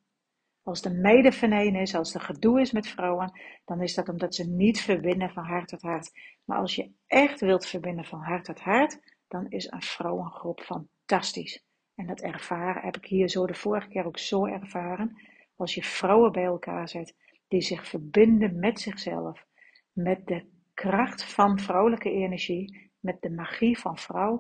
Als 0.69 0.83
de 0.83 0.91
meidenveneen 0.91 1.75
is, 1.75 1.95
als 1.95 2.15
er 2.15 2.21
gedoe 2.21 2.61
is 2.61 2.73
met 2.73 2.89
vrouwen, 2.89 3.41
dan 3.65 3.83
is 3.83 3.95
dat 3.95 4.09
omdat 4.09 4.35
ze 4.35 4.51
niet 4.51 4.81
verbinden 4.81 5.31
van 5.31 5.45
hart 5.45 5.69
tot 5.69 5.83
hart. 5.83 6.11
Maar 6.45 6.59
als 6.59 6.75
je 6.75 6.91
echt 7.07 7.41
wilt 7.41 7.67
verbinden 7.67 8.05
van 8.05 8.21
hart 8.21 8.45
tot 8.45 8.61
hart, 8.61 9.01
dan 9.29 9.47
is 9.49 9.71
een 9.71 9.83
vrouwengroep 9.83 10.61
fantastisch. 10.61 11.65
En 11.95 12.07
dat 12.07 12.21
ervaren 12.21 12.83
heb 12.83 12.97
ik 12.97 13.05
hier 13.05 13.29
zo 13.29 13.47
de 13.47 13.55
vorige 13.55 13.89
keer 13.89 14.07
ook 14.07 14.19
zo 14.19 14.47
ervaren. 14.47 15.21
Als 15.57 15.75
je 15.75 15.83
vrouwen 15.83 16.33
bij 16.33 16.45
elkaar 16.45 16.89
zet 16.89 17.15
die 17.49 17.61
zich 17.61 17.89
verbinden 17.89 18.59
met 18.59 18.81
zichzelf, 18.81 19.47
met 19.93 20.27
de 20.27 20.45
kracht 20.75 21.25
van 21.25 21.59
vrouwelijke 21.59 22.11
energie, 22.11 22.91
met 23.01 23.21
de 23.21 23.31
magie 23.31 23.79
van 23.79 23.99
vrouw, 23.99 24.39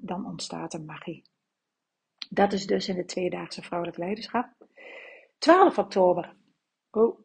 dan 0.00 0.26
ontstaat 0.26 0.74
er 0.74 0.82
magie. 0.82 1.22
Dat 2.30 2.52
is 2.52 2.66
dus 2.66 2.88
in 2.88 2.96
de 2.96 3.04
tweedaagse 3.04 3.62
vrouwelijk 3.62 3.98
leiderschap. 3.98 4.63
12 5.38 5.78
oktober. 5.78 6.36
Oh, 6.90 7.18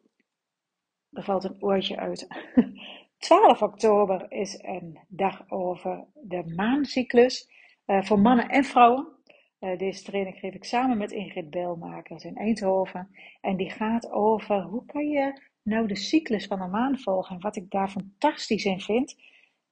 er 1.10 1.22
valt 1.22 1.44
een 1.44 1.62
oortje 1.62 1.96
uit. 1.96 2.26
12 3.18 3.62
oktober 3.62 4.32
is 4.32 4.62
een 4.62 4.98
dag 5.08 5.50
over 5.50 6.06
de 6.14 6.52
maancyclus 6.56 7.48
uh, 7.86 8.02
voor 8.02 8.18
mannen 8.18 8.48
en 8.48 8.64
vrouwen. 8.64 9.06
Uh, 9.60 9.78
deze 9.78 10.04
training 10.04 10.38
geef 10.38 10.54
ik 10.54 10.64
samen 10.64 10.98
met 10.98 11.12
Ingrid 11.12 11.50
Belmakers 11.50 12.24
in 12.24 12.36
Eindhoven. 12.36 13.08
En 13.40 13.56
die 13.56 13.70
gaat 13.70 14.10
over 14.10 14.62
hoe 14.62 14.84
kan 14.84 15.08
je 15.08 15.42
nou 15.62 15.86
de 15.86 15.96
cyclus 15.96 16.46
van 16.46 16.58
de 16.58 16.66
maan 16.66 16.98
volgen. 16.98 17.34
En 17.34 17.42
wat 17.42 17.56
ik 17.56 17.70
daar 17.70 17.88
fantastisch 17.88 18.64
in 18.64 18.80
vind, 18.80 19.16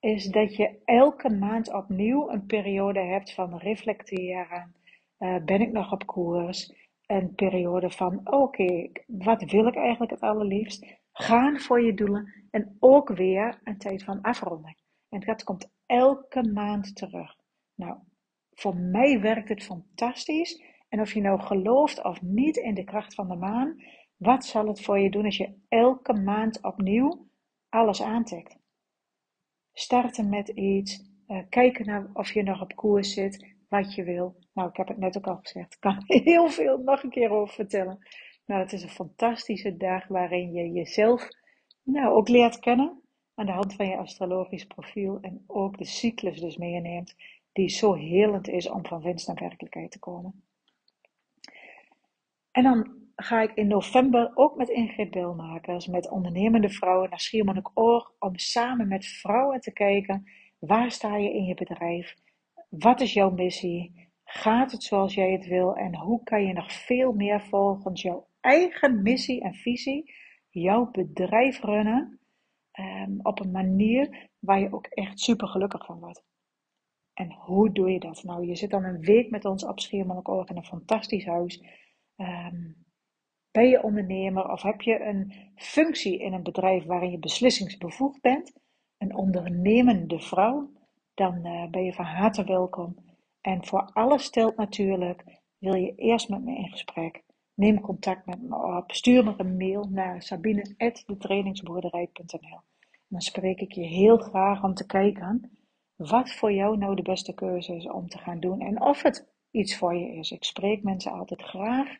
is 0.01 0.24
dat 0.24 0.57
je 0.57 0.79
elke 0.85 1.31
maand 1.31 1.72
opnieuw 1.72 2.31
een 2.31 2.46
periode 2.46 3.01
hebt 3.01 3.33
van 3.33 3.59
reflecteren. 3.59 4.74
Uh, 5.18 5.37
ben 5.44 5.61
ik 5.61 5.72
nog 5.72 5.92
op 5.92 6.07
koers? 6.07 6.88
Een 7.09 7.35
periode 7.35 7.90
van, 7.90 8.21
oké, 8.25 8.90
wat 9.07 9.42
wil 9.42 9.66
ik 9.66 9.77
eigenlijk 9.77 10.11
het 10.11 10.21
allerliefst? 10.21 10.87
Gaan 11.12 11.61
voor 11.61 11.83
je 11.83 11.94
doelen 11.94 12.33
en 12.51 12.77
ook 12.79 13.09
weer 13.09 13.61
een 13.64 13.79
tijd 13.79 14.05
van 14.05 14.21
afronding. 14.21 14.77
En 15.09 15.21
dat 15.21 15.44
komt 15.44 15.71
elke 15.87 16.51
maand 16.53 16.97
terug. 16.97 17.37
Nou, 17.75 17.99
voor 18.53 18.77
mij 18.77 19.21
werkt 19.21 19.49
het 19.49 19.62
fantastisch. 19.62 20.62
En 20.88 21.01
of 21.01 21.12
je 21.12 21.21
nou 21.21 21.40
gelooft 21.40 22.05
of 22.05 22.23
niet 22.23 22.57
in 22.57 22.75
de 22.75 22.85
kracht 22.85 23.14
van 23.14 23.29
de 23.29 23.37
maan, 23.37 23.83
wat 24.16 24.44
zal 24.44 24.66
het 24.66 24.81
voor 24.81 24.99
je 24.99 25.11
doen 25.11 25.25
als 25.25 25.37
je 25.37 25.55
elke 25.68 26.12
maand 26.12 26.62
opnieuw 26.62 27.29
alles 27.68 28.03
aantikt? 28.03 28.59
Starten 29.73 30.29
met 30.29 30.49
iets, 30.49 31.11
uh, 31.27 31.42
kijken 31.49 31.87
naar 31.87 32.11
of 32.12 32.33
je 32.33 32.42
nog 32.42 32.61
op 32.61 32.75
koers 32.75 33.12
zit, 33.12 33.57
wat 33.68 33.94
je 33.94 34.04
wil. 34.04 34.37
Nou, 34.52 34.68
ik 34.68 34.76
heb 34.76 34.88
het 34.88 34.98
net 34.98 35.16
ook 35.16 35.26
al 35.26 35.38
gezegd, 35.42 35.74
ik 35.74 35.81
kan 35.81 36.02
heel 36.24 36.48
veel 36.48 36.78
nog 36.78 37.02
een 37.02 37.11
keer 37.11 37.31
over 37.31 37.54
vertellen. 37.54 37.98
Nou, 38.46 38.61
het 38.61 38.72
is 38.72 38.83
een 38.83 38.88
fantastische 38.88 39.76
dag 39.76 40.07
waarin 40.07 40.52
je 40.52 40.72
jezelf 40.72 41.28
nou, 41.83 42.14
ook 42.14 42.28
leert 42.28 42.59
kennen 42.59 43.02
aan 43.35 43.46
de 43.46 43.52
hand 43.52 43.74
van 43.74 43.88
je 43.88 43.96
astrologisch 43.96 44.66
profiel 44.66 45.18
en 45.20 45.44
ook 45.46 45.78
de 45.78 45.85
cyclus 45.85 46.40
dus 46.40 46.57
meeneemt, 46.57 47.14
die 47.52 47.68
zo 47.68 47.94
helend 47.94 48.48
is 48.48 48.68
om 48.68 48.87
van 48.87 49.02
winst 49.02 49.26
naar 49.26 49.37
werkelijkheid 49.37 49.90
te 49.90 49.98
komen. 49.98 50.42
En 52.50 52.62
dan 52.62 52.96
ga 53.16 53.40
ik 53.40 53.54
in 53.54 53.66
november 53.66 54.31
ook 54.35 54.57
met 54.57 54.68
Ingrid 54.68 55.11
Belmakers, 55.11 55.87
met 55.87 56.11
ondernemende 56.11 56.68
vrouwen 56.68 57.11
naar 57.11 57.20
Schiermonnikoog, 57.20 58.12
om 58.18 58.38
samen 58.38 58.88
met 58.88 59.07
vrouwen 59.07 59.61
te 59.61 59.72
kijken, 59.72 60.31
waar 60.59 60.90
sta 60.90 61.16
je 61.16 61.33
in 61.33 61.44
je 61.44 61.54
bedrijf? 61.54 62.14
Wat 62.68 63.00
is 63.00 63.12
jouw 63.12 63.31
missie? 63.31 64.11
Gaat 64.24 64.72
het 64.72 64.83
zoals 64.83 65.14
jij 65.14 65.33
het 65.33 65.46
wil? 65.46 65.76
En 65.76 65.96
hoe 65.96 66.22
kan 66.22 66.46
je 66.46 66.52
nog 66.52 66.72
veel 66.72 67.12
meer 67.12 67.40
volgens 67.40 68.02
jouw 68.02 68.26
eigen 68.40 69.02
missie 69.02 69.42
en 69.42 69.54
visie 69.54 70.14
jouw 70.48 70.90
bedrijf 70.90 71.61
runnen 71.61 72.20
um, 72.72 73.20
op 73.22 73.40
een 73.40 73.50
manier 73.50 74.31
waar 74.38 74.61
je 74.61 74.72
ook 74.72 74.87
echt 74.87 75.20
super 75.20 75.48
gelukkig 75.48 75.85
van 75.85 75.98
wordt? 75.98 76.24
En 77.14 77.33
hoe 77.33 77.72
doe 77.72 77.90
je 77.90 78.00
dat? 78.00 78.22
Nou, 78.24 78.46
je 78.46 78.57
zit 78.57 78.70
dan 78.70 78.85
een 78.85 79.00
week 79.00 79.31
met 79.31 79.44
ons 79.44 79.64
op 79.64 79.81
Schiermonnikoog 79.81 80.48
in 80.48 80.57
een 80.57 80.64
fantastisch 80.64 81.26
huis. 81.26 81.62
Um, 82.16 82.87
ben 83.50 83.68
je 83.68 83.83
ondernemer 83.83 84.50
of 84.50 84.62
heb 84.62 84.81
je 84.81 85.00
een 85.00 85.33
functie 85.54 86.18
in 86.18 86.33
een 86.33 86.42
bedrijf 86.42 86.85
waarin 86.85 87.11
je 87.11 87.18
beslissingsbevoegd 87.18 88.20
bent, 88.20 88.52
een 88.98 89.14
ondernemende 89.14 90.20
vrouw, 90.20 90.70
dan 91.18 91.46
uh, 91.46 91.66
ben 91.70 91.85
je 91.85 91.92
van 91.92 92.04
harte 92.04 92.44
welkom. 92.44 92.96
En 93.40 93.66
voor 93.66 93.90
alles 93.92 94.24
stelt 94.24 94.57
natuurlijk, 94.57 95.24
wil 95.59 95.74
je 95.74 95.94
eerst 95.94 96.28
met 96.28 96.44
me 96.44 96.57
in 96.57 96.68
gesprek. 96.68 97.22
Neem 97.54 97.81
contact 97.81 98.26
met 98.26 98.42
me 98.42 98.76
op. 98.76 98.92
Stuur 98.92 99.24
me 99.24 99.35
een 99.37 99.57
mail 99.57 99.88
naar 99.90 100.22
sabine.detrainingsboerderij.nl 100.22 102.61
Dan 103.09 103.20
spreek 103.20 103.61
ik 103.61 103.72
je 103.72 103.85
heel 103.85 104.16
graag 104.16 104.62
om 104.62 104.74
te 104.74 104.87
kijken 104.87 105.50
wat 105.96 106.33
voor 106.33 106.52
jou 106.52 106.76
nou 106.76 106.94
de 106.94 107.02
beste 107.02 107.35
keuze 107.35 107.76
is 107.76 107.88
om 107.88 108.09
te 108.09 108.18
gaan 108.18 108.40
doen. 108.40 108.61
En 108.61 108.83
of 108.83 109.02
het 109.02 109.28
iets 109.50 109.76
voor 109.76 109.94
je 109.94 110.14
is. 110.14 110.31
Ik 110.31 110.44
spreek 110.44 110.83
mensen 110.83 111.12
altijd 111.12 111.42
graag 111.42 111.96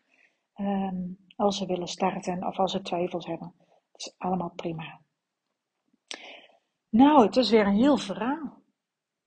um, 0.57 1.19
als 1.37 1.59
ze 1.59 1.67
willen 1.67 1.89
starten 1.89 2.47
of 2.47 2.59
als 2.59 2.73
ze 2.73 2.83
twijfels 2.83 3.27
hebben. 3.27 3.55
Het 3.93 4.01
is 4.01 4.15
allemaal 4.19 4.53
prima. 4.57 5.01
Nou, 6.89 7.27
het 7.27 7.37
is 7.37 7.51
weer 7.51 7.67
een 7.67 7.77
heel 7.77 7.97
verhaal. 7.97 8.59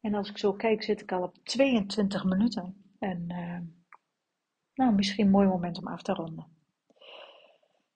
En 0.02 0.14
als 0.14 0.30
ik 0.30 0.38
zo 0.38 0.54
kijk, 0.54 0.84
zit 0.84 1.02
ik 1.02 1.12
al 1.12 1.24
op 1.24 1.38
22 1.44 2.24
minuten. 2.24 2.84
En 3.00 3.26
uh, 3.28 3.60
nou, 4.74 4.94
misschien 4.94 5.26
een 5.26 5.32
mooi 5.32 5.48
moment 5.48 5.78
om 5.78 5.88
af 5.88 6.02
te 6.02 6.14
ronden. 6.14 6.48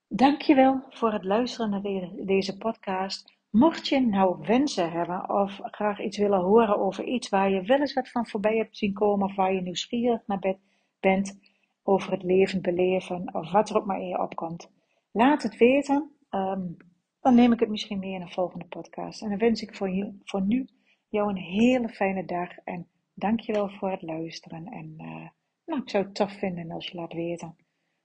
Dankjewel 0.08 0.84
voor 0.90 1.12
het 1.12 1.24
luisteren 1.24 1.70
naar 1.70 1.82
deze 2.26 2.58
podcast. 2.58 3.34
Mocht 3.50 3.88
je 3.88 4.00
nou 4.00 4.46
wensen 4.48 4.92
hebben 4.92 5.30
of 5.30 5.60
graag 5.64 6.00
iets 6.00 6.18
willen 6.18 6.40
horen 6.40 6.78
over 6.78 7.04
iets 7.04 7.30
waar 7.30 7.50
je 7.50 7.62
wel 7.62 7.80
eens 7.80 7.94
wat 7.94 8.10
van 8.10 8.28
voorbij 8.28 8.58
hebt 8.58 8.78
zien 8.78 8.94
komen 8.94 9.28
of 9.28 9.36
waar 9.36 9.54
je 9.54 9.62
nieuwsgierig 9.62 10.22
naar 10.26 10.58
bent, 11.00 11.40
over 11.84 12.12
het 12.12 12.24
leven 12.24 12.62
beleven 12.62 13.34
of 13.34 13.52
wat 13.52 13.70
er 13.70 13.78
ook 13.78 13.86
maar 13.86 14.00
in 14.00 14.08
je 14.08 14.22
opkomt. 14.22 14.72
Laat 15.12 15.44
het 15.44 15.58
weten. 15.58 16.12
Um, 16.30 16.78
dan 17.22 17.36
neem 17.36 17.52
ik 17.52 17.60
het 17.60 17.70
misschien 17.70 18.00
mee 18.00 18.14
in 18.14 18.22
een 18.22 18.32
volgende 18.32 18.66
podcast. 18.66 19.22
En 19.22 19.30
dan 19.30 19.38
wens 19.38 19.62
ik 19.62 19.76
voor, 19.76 19.90
je, 19.90 20.18
voor 20.24 20.42
nu 20.42 20.68
jou 21.16 21.30
een 21.30 21.38
hele 21.38 21.90
fijne 21.90 22.26
dag. 22.26 22.58
En 22.58 22.88
dankjewel 23.14 23.70
voor 23.70 23.92
het 23.92 24.02
luisteren. 24.02 24.66
En 24.66 24.94
uh, 24.98 25.30
nou, 25.66 25.82
ik 25.82 25.90
zou 25.90 26.04
het 26.04 26.16
tof 26.16 26.32
vinden 26.32 26.72
als 26.72 26.88
je 26.88 26.96
laat 26.96 27.14
weten 27.14 27.56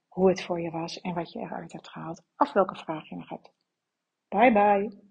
hoe 0.07 0.29
het 0.29 0.43
voor 0.43 0.61
je 0.61 0.71
was 0.71 1.01
en 1.01 1.13
wat 1.13 1.31
je 1.31 1.39
eruit 1.39 1.71
hebt 1.71 1.89
gehaald. 1.89 2.23
Of 2.37 2.53
welke 2.53 2.75
vraag 2.75 3.09
je 3.09 3.15
nog 3.15 3.29
hebt. 3.29 3.53
Bye 4.27 4.51
bye. 4.51 5.10